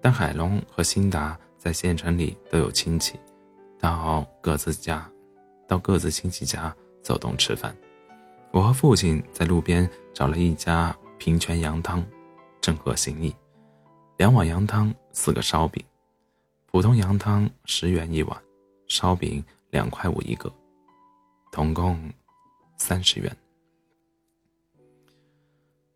[0.00, 3.18] 但海龙和辛达在县城里都有亲戚，
[3.80, 5.04] 到各自家，
[5.66, 7.76] 到各自亲戚家走动吃饭。
[8.52, 12.00] 我和父亲在路边找了一家平泉羊汤，
[12.60, 13.34] 正合心意。
[14.18, 15.84] 两碗羊汤，四个烧饼，
[16.70, 18.40] 普通羊汤十元一碗，
[18.86, 20.52] 烧饼两块五一个，
[21.52, 22.10] 总共
[22.78, 23.36] 三十元。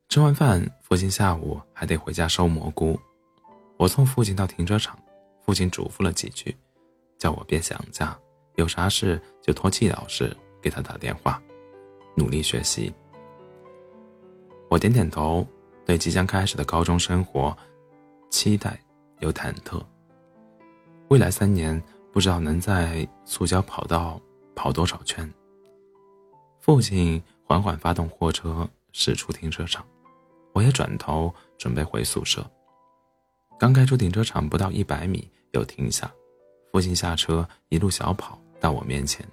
[0.07, 3.01] 吃完饭，父亲下午还得回家收蘑菇。
[3.79, 4.99] 我送父亲到停车场，
[5.40, 6.55] 父亲嘱咐了几句，
[7.19, 8.14] 叫我别想家，
[8.57, 11.42] 有啥事就托季老师给他打电话，
[12.14, 12.92] 努力学习。
[14.69, 15.47] 我点点头，
[15.87, 17.57] 对即将开始的高中生活
[18.29, 18.79] 期待
[19.21, 19.83] 又忐忑。
[21.09, 24.21] 未来三年，不知道能在塑胶跑道
[24.55, 25.27] 跑多少圈。
[26.66, 29.87] 父亲缓缓发动货车，驶出停车场。
[30.52, 32.44] 我也转头准备回宿舍，
[33.57, 36.12] 刚开出停车场不到一百米，又停下。
[36.72, 39.24] 父亲下车，一路小跑到我面前，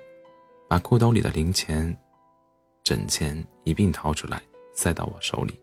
[0.69, 1.97] 把裤兜里的零钱、
[2.83, 4.39] 整钱一并掏出来，
[4.75, 5.59] 塞到我手里，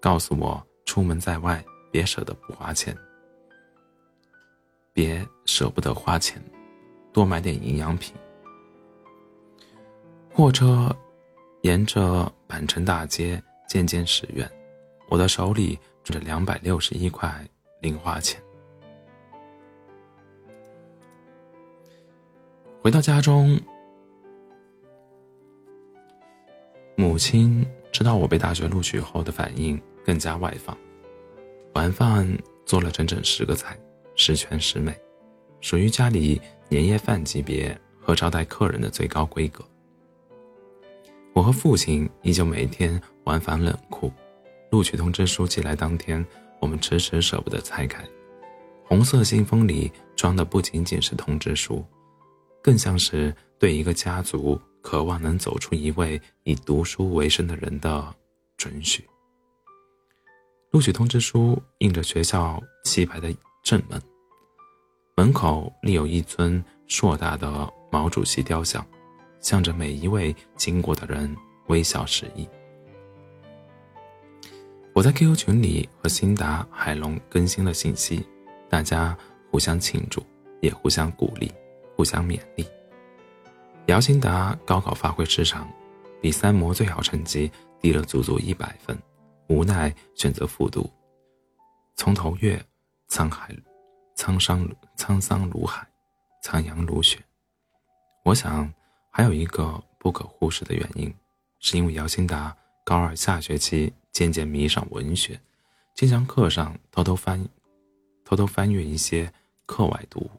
[0.00, 2.98] 告诉我：出门在外，别舍得不花钱，
[4.92, 6.42] 别舍不得花钱，
[7.12, 8.12] 多买点营养品。
[10.32, 10.94] 货车
[11.62, 14.50] 沿着板城大街渐渐驶远。
[15.08, 17.44] 我的手里住着两百六十一块
[17.80, 18.40] 零花钱。
[22.80, 23.60] 回到家中，
[26.96, 30.76] 母亲知道我被大学录取后的反应更加外放。
[31.74, 32.26] 晚饭
[32.64, 33.78] 做了整整十个菜，
[34.14, 34.98] 十全十美，
[35.60, 39.62] 属于家里年夜饭级别和招待客人的最高规格。
[41.32, 44.12] 我和父亲依旧每天往返冷库。
[44.70, 46.24] 录取通知书寄来当天，
[46.60, 48.04] 我们迟迟舍不得拆开。
[48.84, 51.84] 红色信封里装的不仅仅是通知书，
[52.62, 58.14] 更像是对一个家族渴望能走出一位以读书为生的人的
[58.56, 59.04] 准许。
[60.70, 63.32] 录取通知书印着学校气派的
[63.64, 64.00] 正门，
[65.16, 68.86] 门口立有一尊硕大的毛主席雕像，
[69.40, 71.34] 向着每一位经过的人
[71.68, 72.48] 微笑示意。
[74.92, 78.26] 我在 QQ 群里和辛达、海龙更新了信息，
[78.68, 79.16] 大家
[79.50, 80.22] 互相庆祝，
[80.60, 81.50] 也互相鼓励，
[81.96, 82.66] 互相勉励。
[83.86, 85.68] 姚辛达高考发挥失常，
[86.20, 87.50] 比三模最好成绩
[87.80, 88.96] 低了足足一百分，
[89.48, 90.88] 无奈选择复读。
[91.96, 92.60] 从头越，
[93.08, 93.54] 沧海，
[94.16, 95.86] 沧桑沧桑如海，
[96.42, 97.18] 苍阳如雪。
[98.24, 98.70] 我想，
[99.10, 101.12] 还有一个不可忽视的原因，
[101.58, 103.92] 是因为姚新达高二下学期。
[104.12, 105.40] 渐渐迷上文学，
[105.94, 107.48] 经常课上偷偷翻，
[108.24, 109.32] 偷偷翻阅一些
[109.66, 110.30] 课外读物。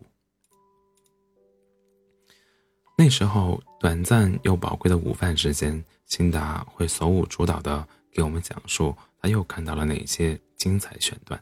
[2.97, 11.41] 那时候，短暂又宝贵的午饭时间，新达会手舞足蹈的给我们讲述他又看到了哪些精彩选段，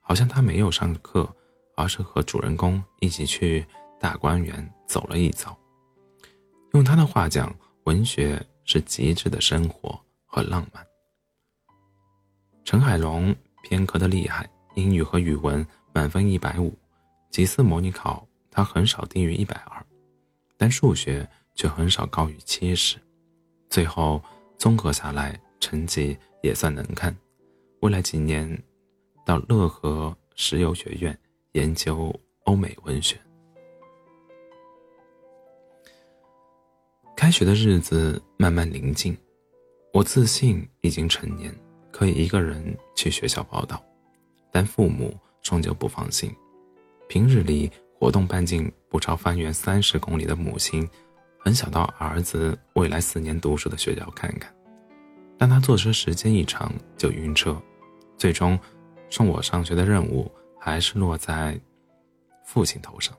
[0.00, 1.34] 好像他没有上课，
[1.76, 3.66] 而是和主人公一起去
[3.98, 5.58] 大观园走了一遭。
[6.74, 10.84] 用他的话讲，文学是极致的生活和浪漫。
[12.64, 16.76] 陈海龙偏科的厉害，英语和语文满分一百五，
[17.30, 19.86] 几次模拟考他很少低于一百二，
[20.56, 22.96] 但数学却很少高于七十，
[23.70, 24.20] 最后
[24.58, 27.16] 综合下来成绩也算能看。
[27.82, 28.60] 未来几年
[29.24, 31.16] 到乐和石油学院
[31.52, 32.12] 研究
[32.46, 33.16] 欧美文学。
[37.16, 39.16] 开学的日子慢慢临近，
[39.92, 41.54] 我自信已经成年。
[41.92, 43.80] 可以一个人去学校报道，
[44.50, 46.28] 但父母终究不放心。
[47.08, 50.88] 平日里活动半径不超方圆三十公里的母亲，
[51.38, 54.52] 很想到儿子未来四年读书的学校看看，
[55.38, 57.56] 但他坐车时间一长就晕车，
[58.18, 58.58] 最终
[59.08, 60.28] 送我上学的任务
[60.58, 61.56] 还是落在
[62.44, 63.16] 父亲头上。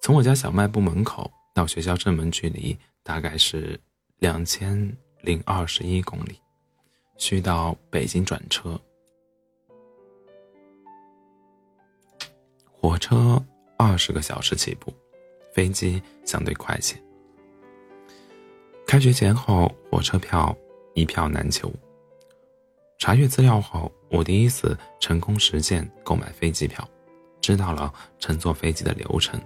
[0.00, 3.80] 从我家小卖部门口到学校正门距离大概是
[4.18, 6.38] 两千零二十一公里。
[7.16, 8.78] 需到北京转车，
[12.70, 13.42] 火车
[13.78, 14.92] 二十个小时起步，
[15.50, 16.94] 飞机相对快些。
[18.86, 20.54] 开学前后，火车票
[20.92, 21.72] 一票难求。
[22.98, 26.86] 查阅资料后，我第一次成功实践购买飞机票，
[27.40, 29.40] 知道了乘坐飞机的流程：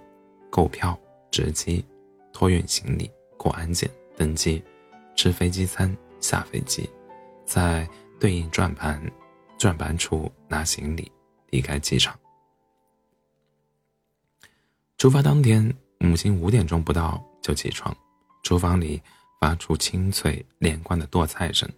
[0.50, 0.98] 购票、
[1.30, 1.84] 值机、
[2.33, 4.62] 托运行李、过安检、登机、
[5.16, 6.89] 吃飞机餐、下飞机。
[7.45, 9.03] 在对应转盘，
[9.59, 11.11] 转盘处拿行李，
[11.51, 12.16] 离开机场。
[14.99, 17.97] 出发当天，母亲五点钟不到就起床，
[18.43, 19.03] 厨房里
[19.41, 21.68] 发出清脆连贯的剁菜声。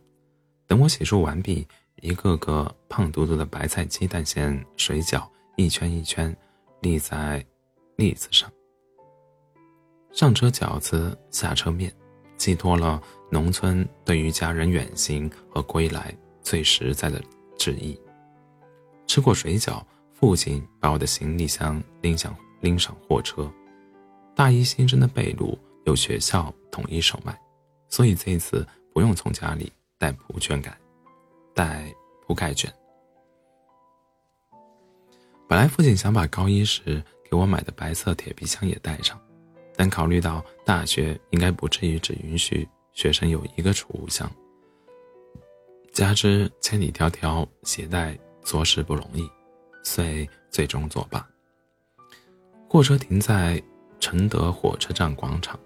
[0.66, 1.66] 等我洗漱完毕，
[2.02, 5.26] 一个个胖嘟嘟的白菜鸡蛋馅水饺
[5.56, 6.36] 一圈一圈
[6.80, 7.44] 立在
[7.96, 8.50] 栗子上。
[10.12, 11.90] 上车饺子，下车面，
[12.36, 17.20] 寄托了农村对于家人远行和归来最实在的
[17.58, 17.98] 致意。
[19.06, 23.50] 吃过水饺，父亲把我的行李箱拎上拎上货车。
[24.36, 25.56] 大一新生的被褥
[25.86, 27.38] 由学校统一售卖，
[27.88, 30.76] 所以这次不用从家里带铺卷盖，
[31.54, 31.90] 带
[32.26, 32.70] 铺盖卷。
[35.48, 39.18] 本来父亲想把高一时给我买的白色铁皮箱也带上，
[39.82, 44.30] 但考虑到大学应该不至于只允许学生有一个储物箱，
[45.92, 49.28] 加之千里迢迢携带着实不容易，
[49.82, 51.28] 遂最终作罢。
[52.68, 53.60] 货车停在。
[53.98, 55.58] 承德火车站广场，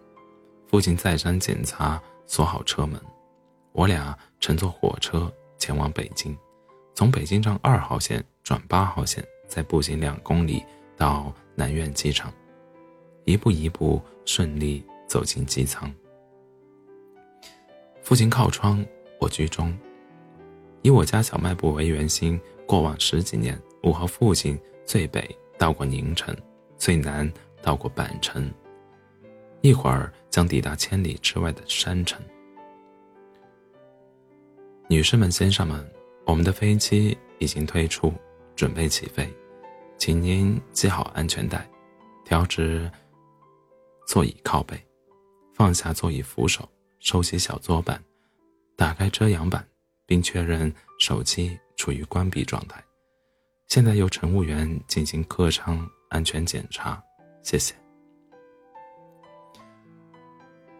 [0.67, 3.01] 父亲再三检查，锁好车门。
[3.73, 6.37] 我俩乘坐火车前往北京，
[6.95, 10.63] 从北京站二号线转八号线，再步行两公里
[10.99, 12.31] 到南苑机场，
[13.27, 15.95] 一步一步顺利走进机舱。
[18.01, 18.83] 父亲靠窗，
[19.21, 19.79] 我居中。
[20.81, 26.35] 以我家小卖部为圆心，过往十几年，我和父亲最北到过宁城，
[26.79, 27.31] 最南。
[27.63, 28.49] 到过板城，
[29.61, 32.23] 一会儿将抵达千里之外的山城。
[34.89, 35.85] 女士们、先生们，
[36.27, 38.15] 我们的飞机已经推出，
[38.55, 39.29] 准备起飞，
[39.99, 41.69] 请您系好安全带，
[42.25, 42.89] 调直
[44.07, 44.81] 座椅靠背，
[45.53, 46.67] 放下座椅扶手，
[47.01, 48.01] 收起小桌板，
[48.77, 49.67] 打开遮阳板，
[50.07, 52.83] 并确认手机处于关闭状态。
[53.67, 57.03] 现在由乘务员进行客舱安全检查。
[57.43, 57.75] 谢谢。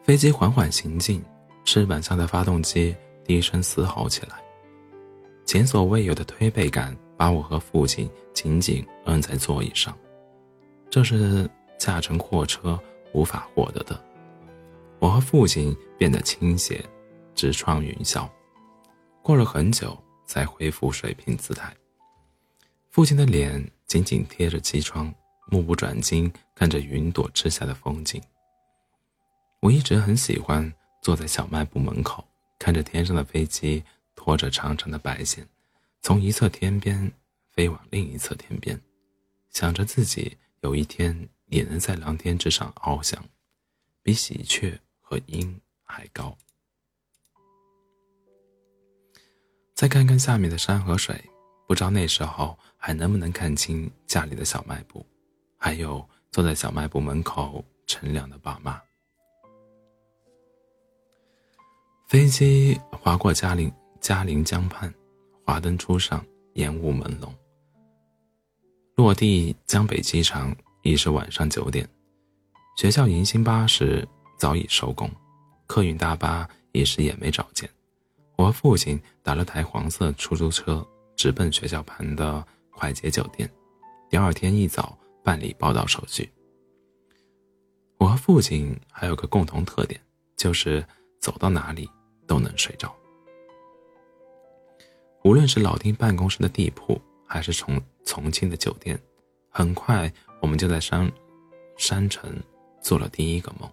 [0.05, 1.21] 飞机缓缓行进，
[1.65, 4.41] 翅膀下的发动机低声嘶吼起来，
[5.45, 9.93] 前所未有的推背感把我和父亲紧紧摁在座椅上，
[10.89, 12.79] 这是驾乘货车
[13.17, 13.99] 无法获得的。
[14.99, 16.85] 我和父亲变得倾斜，
[17.35, 18.29] 直闯云霄，
[19.23, 19.97] 过了很久
[20.27, 21.75] 才恢复水平姿态。
[22.91, 25.13] 父亲的脸紧紧贴着机窗。
[25.49, 28.21] 目不转睛看着云朵之下的风景。
[29.61, 32.27] 我一直很喜欢坐在小卖部门口，
[32.59, 33.81] 看着天上的飞机
[34.17, 35.47] 拖着长长的白线，
[36.03, 37.13] 从一侧天边
[37.53, 38.77] 飞往另一侧天边，
[39.51, 43.23] 想着自己有一天也能在蓝天之上翱翔，
[44.03, 46.37] 比喜鹊和鹰还高。
[49.75, 51.23] 再看看下面的山和水，
[51.67, 55.05] 不知道那时候还能不能看清家里的小卖部。
[55.59, 58.81] 还有坐在小卖部门口乘凉的爸妈。
[62.07, 64.93] 飞机划过嘉陵嘉陵江畔，
[65.45, 66.25] 华灯初上，
[66.55, 67.33] 烟雾朦胧。
[68.95, 70.55] 落地江北机场
[70.87, 71.89] 已是晚上九点，
[72.77, 74.07] 学校迎新巴士
[74.39, 75.11] 早已收工，
[75.67, 77.69] 客运大巴一时也没找见。
[78.37, 83.51] 我和父亲打了台黄色出租车，直奔学校旁的快捷酒店。
[84.09, 84.97] 第二天一早。
[85.27, 86.31] 办理报到手续。
[87.99, 90.01] 我和父亲还有个共同特点，
[90.37, 90.87] 就是
[91.19, 91.91] 走到哪里
[92.29, 92.95] 都能睡着。
[95.25, 98.97] 无论是老丁办公室的地铺，还是重重庆的酒店，
[99.51, 100.09] 很快
[100.41, 101.11] 我们就在山
[101.77, 102.31] 山城
[102.81, 103.71] 做了第一个梦。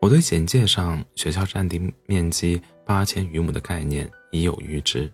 [0.00, 5.12] 我对简介上学校占地面积八千余亩的概念已有预知，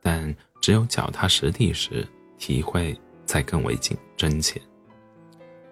[0.00, 2.06] 但只有脚踏实地时。
[2.38, 4.60] 体会才更为真真切。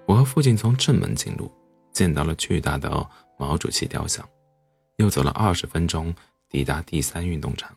[0.06, 1.50] 我和父亲从正门进入，
[1.90, 3.04] 见到了巨大的
[3.36, 4.24] 毛主席雕像，
[4.98, 6.14] 又走了二十分钟，
[6.48, 7.76] 抵达第三运动场，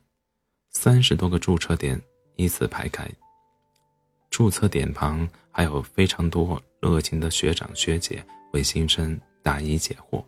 [0.69, 1.99] 三十多个驻车点
[2.36, 3.09] 依次排开，
[4.34, 10.23] 注册点旁还有非常多热情的学长学姐为新生答疑解惑，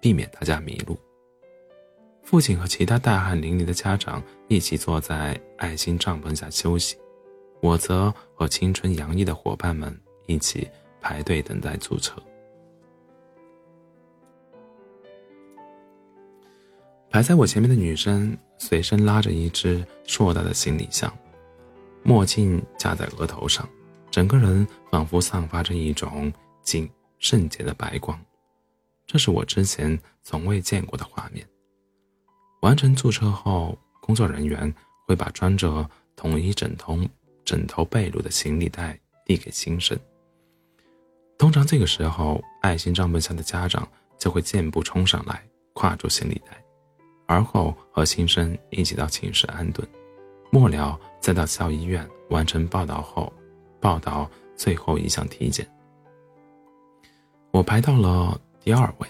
[0.00, 0.98] 避免大家迷路。
[2.22, 6.96] 父亲和其他大汗淋漓的家长一起坐在爱心帐篷下休息。
[7.60, 9.94] 我则和青春洋溢的伙伴们
[10.26, 10.66] 一起
[10.98, 12.14] 排队等待注册。
[17.10, 21.14] 排在我前面的女生随身拉着一只硕大的行李箱，
[22.02, 23.68] 墨镜架在额头上，
[24.10, 26.32] 整个人仿佛散发着一种
[26.62, 28.18] 净圣洁的白光。
[29.06, 31.46] 这是我之前从未见过的画面。
[32.62, 34.72] 完成注册后，工作人员
[35.06, 36.98] 会把装着统一枕头。
[37.42, 39.98] 枕头被褥的行李袋递给新生，
[41.36, 43.88] 通常这个时候，爱心账本下的家长
[44.18, 45.42] 就会健步冲上来，
[45.74, 46.62] 挎住行李袋，
[47.26, 49.88] 而后和新生一起到寝室安顿，
[50.50, 53.32] 末了再到校医院完成报道后，
[53.80, 55.68] 报道最后一项体检。
[57.52, 59.08] 我排到了第二位，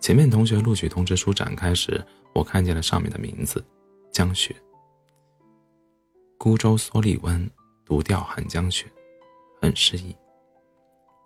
[0.00, 3.64] 前面同学录取通知书展开时，我看见了上面的名字：
[4.12, 4.54] 江雪。
[6.38, 7.48] 孤舟蓑笠翁，
[7.84, 8.86] 独钓寒江雪，
[9.60, 10.14] 很诗意。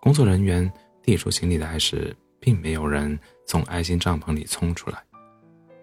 [0.00, 0.70] 工作人员
[1.02, 5.02] 递出行李袋时，并没有人从爱心帐篷里冲出来。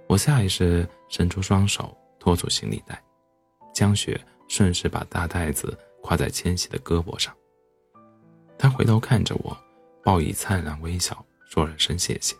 [0.08, 3.00] 我下意识伸出双手托住行李袋，
[3.78, 7.32] 江雪顺势把大袋子挎在千玺的胳膊上。
[8.58, 9.56] 他回头看着我，
[10.04, 12.36] 报以灿烂微笑，说了声谢谢。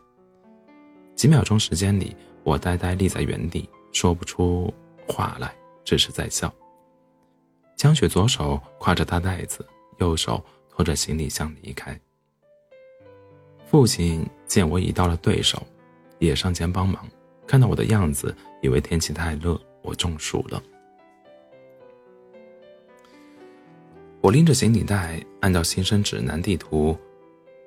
[1.16, 4.74] 几秒钟时间里，我呆呆立在原地，说不出
[5.08, 6.52] 话来，只是在笑。
[7.76, 9.64] 江雪左手挎着大袋子，
[10.00, 10.44] 右手。
[10.70, 12.00] 拖着行李箱离开。
[13.66, 15.66] 父亲见我已到了对手，
[16.20, 17.04] 也上前帮忙。
[17.48, 20.62] 看到我的样子，以为天气太热，我中暑了。
[24.28, 26.94] 我拎着行李袋，按照新生指南地图，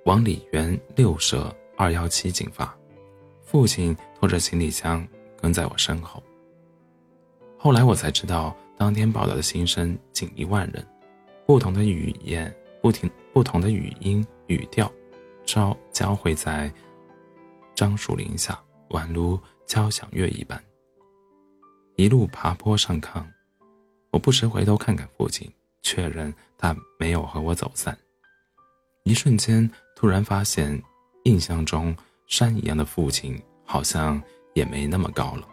[0.04, 2.76] 往李园六舍二幺七进发。
[3.42, 5.08] 父亲拖着行李箱
[5.40, 6.22] 跟在我身后。
[7.56, 10.86] 后来我才知道，当天报道的新生近一万人，
[11.46, 12.54] 不同的语言。
[12.82, 14.90] 不停不同的语音语调，
[15.46, 16.70] 交交汇在
[17.74, 18.58] 樟树林下，
[18.90, 20.62] 宛如交响乐一般。
[21.96, 23.24] 一路爬坡上炕，
[24.11, 25.50] 我不时回头看看父亲，
[25.83, 27.97] 确认他没有和我走散。
[29.05, 30.83] 一瞬间，突然发现，
[31.24, 34.22] 印象中山一样的父亲好像
[34.55, 35.49] 也没那么高了。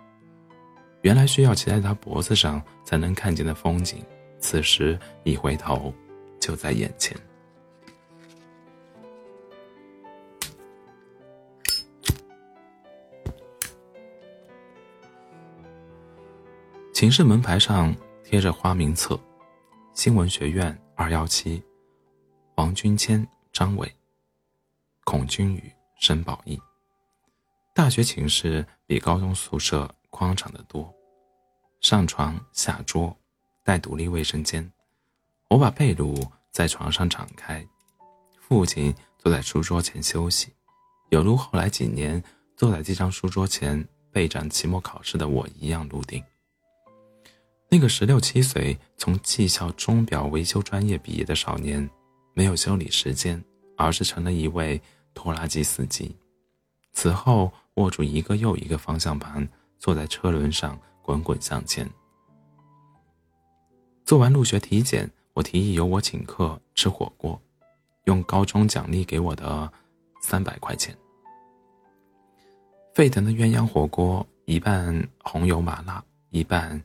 [1.02, 4.04] 原来需要骑在他脖子上才能看见的风景，
[4.40, 5.94] 此时一回头。
[6.40, 7.18] 就在眼前。
[16.94, 19.20] 寝室门牌上贴着花名册：
[19.98, 21.60] 新闻学院二幺七，
[22.58, 23.92] 王军谦、张伟、
[25.04, 26.62] 孔君宇、申宝义。
[27.74, 30.94] 大学寝室比高中宿舍宽敞的多，
[31.82, 33.18] 上床下桌，
[33.64, 34.72] 带独立卫生间。
[35.50, 37.68] 我把被褥在床上敞开，
[38.40, 40.54] 父亲坐在书桌前休息，
[41.10, 42.24] 有如后来几年
[42.56, 46.24] 坐在这张书桌前备战期末考试的我一样笃定。
[47.70, 51.90] 那个十六七岁从技校钟表维修专业毕业的少年，
[52.34, 53.44] 没有修理时间，
[53.76, 54.82] 而是成了一位
[55.14, 56.16] 拖拉机司机。
[56.94, 59.48] 此后握住一个又一个方向盘，
[59.78, 61.90] 坐在车轮上滚滚向前。
[64.06, 65.10] 做完入学体检。
[65.34, 67.40] 我提议由我请客吃火锅，
[68.06, 69.72] 用高中奖励给我的
[70.20, 70.98] 三百块钱。
[72.96, 76.84] 沸腾的鸳鸯火锅，一半红油麻辣，一半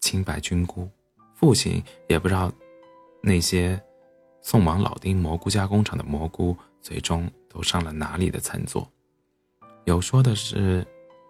[0.00, 0.88] 清白菌菇。
[1.34, 2.52] 父亲也不知道
[3.22, 3.80] 那些
[4.42, 8.86] 送往老丁蘑菇加工厂的蘑菇，最终都上了哪里的餐桌。
[9.84, 10.86] 有说的是，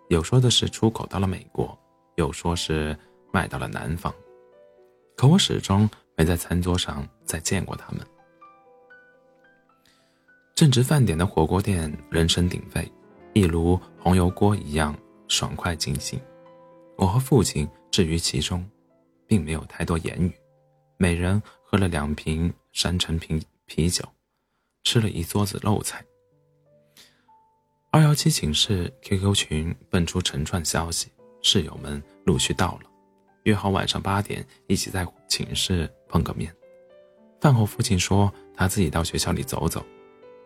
[0.08, 1.78] 有说的是出口到了美国，
[2.16, 2.96] 有说是
[3.32, 4.12] 卖到了南方。
[5.16, 8.06] 可我始终没在餐桌上再见过他们。
[10.54, 12.90] 正值饭点的火锅店人声鼎沸，
[13.32, 14.96] 一如红油锅一样
[15.28, 16.18] 爽快尽兴。
[16.96, 18.68] 我和父亲置于其中，
[19.26, 20.32] 并没有太多言语。
[20.97, 24.05] 每人喝了两瓶山城啤啤酒，
[24.84, 26.05] 吃了一桌子肉菜。
[27.91, 31.09] 二幺七寝室 QQ 群蹦出成串消息，
[31.41, 32.91] 室友们陆续到了。
[33.45, 36.55] 约好晚上八点一起在寝室碰个面。
[37.41, 39.84] 饭后，父亲说他自己到学校里走走，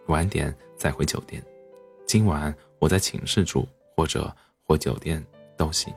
[0.07, 1.43] 晚点再回酒店。
[2.07, 3.67] 今晚我在寝室住，
[3.97, 4.35] 或者
[4.65, 5.25] 回酒店
[5.57, 5.93] 都行。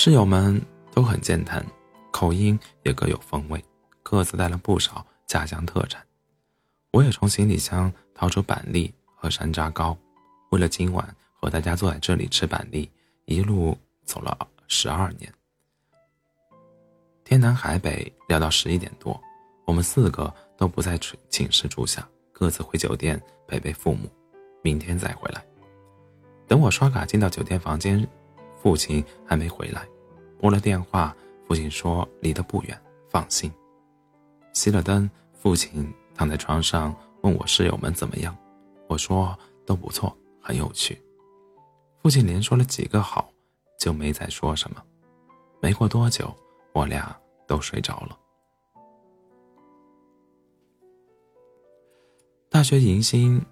[0.00, 1.66] 室友们都很健谈，
[2.12, 3.60] 口音也各有风味。
[4.00, 6.00] 各自带了不少家乡特产，
[6.92, 9.98] 我也从行李箱掏出板栗和山楂糕。
[10.52, 12.88] 为了今晚和大家坐在这里吃板栗，
[13.24, 14.38] 一路走了
[14.68, 15.34] 十二年。
[17.24, 19.20] 天南海北聊到十一点多，
[19.66, 20.96] 我们四个都不在
[21.28, 24.08] 寝室住下，各自回酒店陪陪父母，
[24.62, 25.44] 明天再回来。
[26.46, 28.08] 等我刷卡进到酒店房间，
[28.62, 29.86] 父亲还没回来。
[30.38, 31.14] 拨了电话，
[31.46, 33.52] 父亲说离得不远，放心。
[34.54, 38.36] 熄了灯，父亲躺在床上问我室友们怎么样，
[38.88, 39.36] 我说
[39.66, 41.00] 都不错，很有趣。
[42.02, 43.28] 父亲连说了几个好，
[43.78, 44.82] 就没再说什么。
[45.60, 46.34] 没过多久，
[46.72, 48.16] 我俩都睡着了。
[52.48, 53.44] 大学迎新，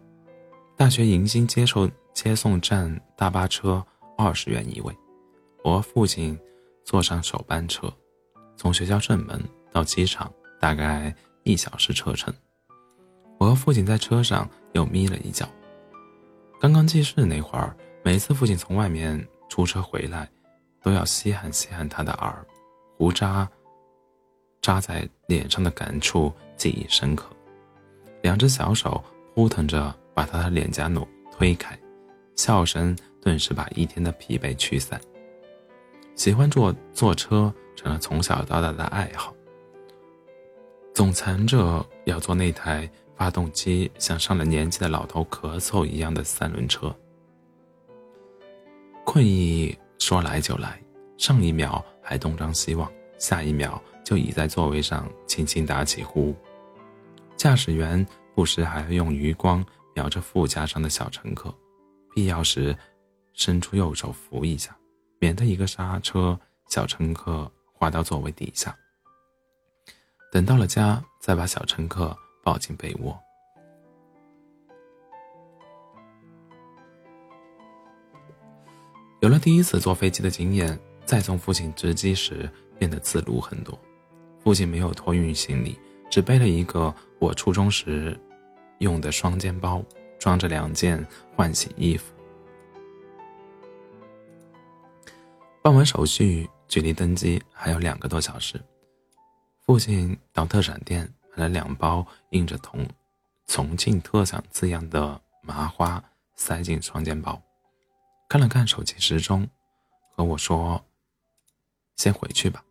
[0.77, 3.85] 大学迎新接受接送站大巴车
[4.17, 4.97] 二十元一位，
[5.63, 6.39] 我和父亲
[6.85, 7.93] 坐上首班车，
[8.57, 9.39] 从学校正门
[9.71, 12.33] 到机场大概一小时车程。
[13.39, 15.47] 我和父亲在车上又眯了一觉。
[16.59, 20.27] 刚刚记事那会儿，每次父亲从外面出车回来，
[20.83, 22.47] 都要稀罕稀罕他的耳，
[22.97, 23.47] 胡渣
[24.63, 27.29] 扎在脸上的感触记忆深刻。
[28.23, 29.05] 两只小手
[29.35, 31.79] 扑腾着把他的脸颊努推开，
[32.35, 32.97] 笑声
[33.27, 35.01] 顿时把一天的疲惫驱散。
[36.15, 39.35] 喜欢坐坐车成了从小到大的爱好，
[40.95, 46.95] 总缠着要坐那台发动机像上了年纪的老头咳嗽一样的三轮车。
[49.05, 50.81] 困意说来就来，
[51.19, 56.33] 上一秒还东张西望，下一秒就倚在座位上轻轻打起呼。
[57.37, 58.07] 驾驶员
[58.37, 59.67] 不时还会用余光
[59.97, 61.53] 瞄着副驾上的小乘客，
[62.15, 62.75] 必要时
[63.37, 64.77] 伸出右手扶一下，
[65.21, 68.77] 免得一个刹车，小乘客滑到座位底下。
[70.33, 73.17] 等到了家，再把小乘客抱进被窝。
[79.21, 83.79] 有了第一次坐飞机的经验，再送父亲值机时变得自如很多。
[84.41, 85.79] 父亲没有托运行李。
[86.09, 88.17] 只背了一个我初中时
[88.79, 89.85] 用的双肩包，
[90.21, 92.16] 装着两件换洗衣服。
[95.67, 98.55] 办完手续，距离登机还有两个多小时。
[99.65, 102.89] 父亲到特产店买了两包印着“重
[103.49, 106.01] 重庆特产”字样的麻花，
[106.37, 107.43] 塞进双肩包。
[108.29, 109.45] 看了看手机时钟，
[110.15, 110.81] 和我说
[111.99, 112.65] ：“先回去吧。”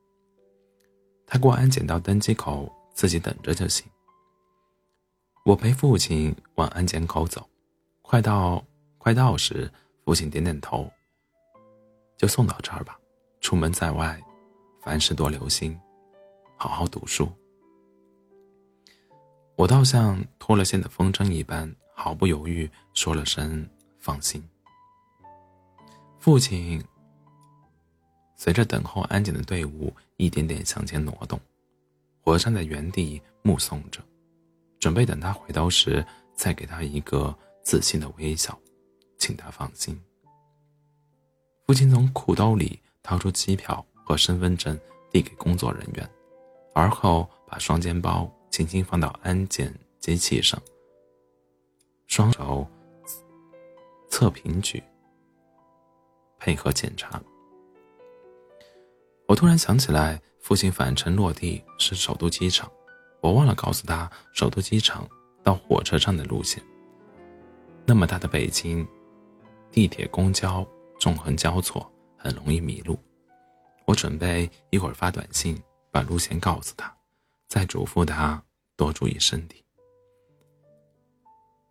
[1.27, 2.73] 他过安检到登机口。
[2.93, 3.85] 自己等着就行。
[5.43, 7.45] 我陪父亲往安检口走，
[8.01, 8.63] 快到
[8.97, 9.69] 快到时，
[10.05, 10.89] 父亲点点头。
[12.18, 12.99] 就送到这儿吧。
[13.41, 14.20] 出门在外，
[14.82, 15.80] 凡事多留心，
[16.57, 17.32] 好好读书。
[19.55, 23.68] 我倒像脱了线的风筝一般，毫不犹豫说了声
[23.99, 24.43] 放心。
[26.20, 26.84] 父亲
[28.36, 31.39] 随着等候安检的队伍一点点向前挪动。
[32.24, 34.01] 我站在原地目送着，
[34.80, 36.03] 准备等他回头时
[36.34, 38.59] 再给他一个自信的微笑，
[39.20, 40.01] 请他放心。
[41.66, 44.80] 父亲从裤兜里掏出机票和身份证
[45.11, 46.09] 递给工作人员，
[46.74, 50.61] 而后把双肩包轻轻放到安检机器上，
[52.07, 52.68] 双手
[54.09, 54.82] 侧平举，
[56.38, 57.22] 配合检查。
[59.28, 60.22] 我突然想起来。
[60.45, 62.72] 父亲返程落地是首都机场，
[63.20, 65.09] 我忘了告诉他首都机场
[65.41, 66.63] 到火车站的路线。
[67.84, 68.88] 那么大的北京，
[69.72, 70.63] 地铁、公交
[70.99, 72.97] 纵横交错，很容易迷路。
[73.85, 76.91] 我准备一会儿发短信把路线告诉他，
[77.47, 78.43] 再嘱咐他
[78.75, 79.63] 多注意身体。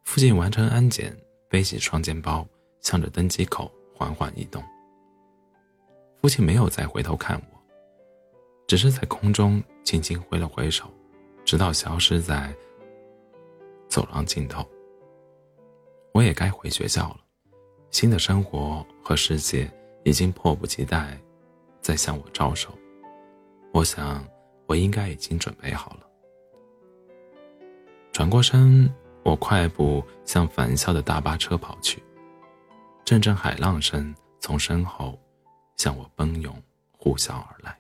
[0.05, 1.17] 父亲完成安检，
[1.49, 2.47] 背起双肩包，
[2.81, 4.63] 向着登机口缓缓移动。
[6.21, 7.55] 父亲没有再回头看我。
[8.67, 10.91] 只是在空中轻轻挥了挥手，
[11.45, 12.55] 直到消失在
[13.89, 14.67] 走廊尽头。
[16.13, 17.24] 我也该回学校了，
[17.95, 19.71] 新的生活和世界
[20.03, 21.17] 已经迫不及待
[21.81, 22.77] 在向我招手。
[23.73, 24.27] 我想，
[24.67, 26.01] 我应该已经准备好了。
[28.11, 28.93] 转过身，
[29.23, 32.03] 我快步向返校的大巴车跑去，
[33.05, 35.17] 阵阵海浪声从身后
[35.77, 36.53] 向我奔涌，
[36.99, 37.79] 呼啸而来。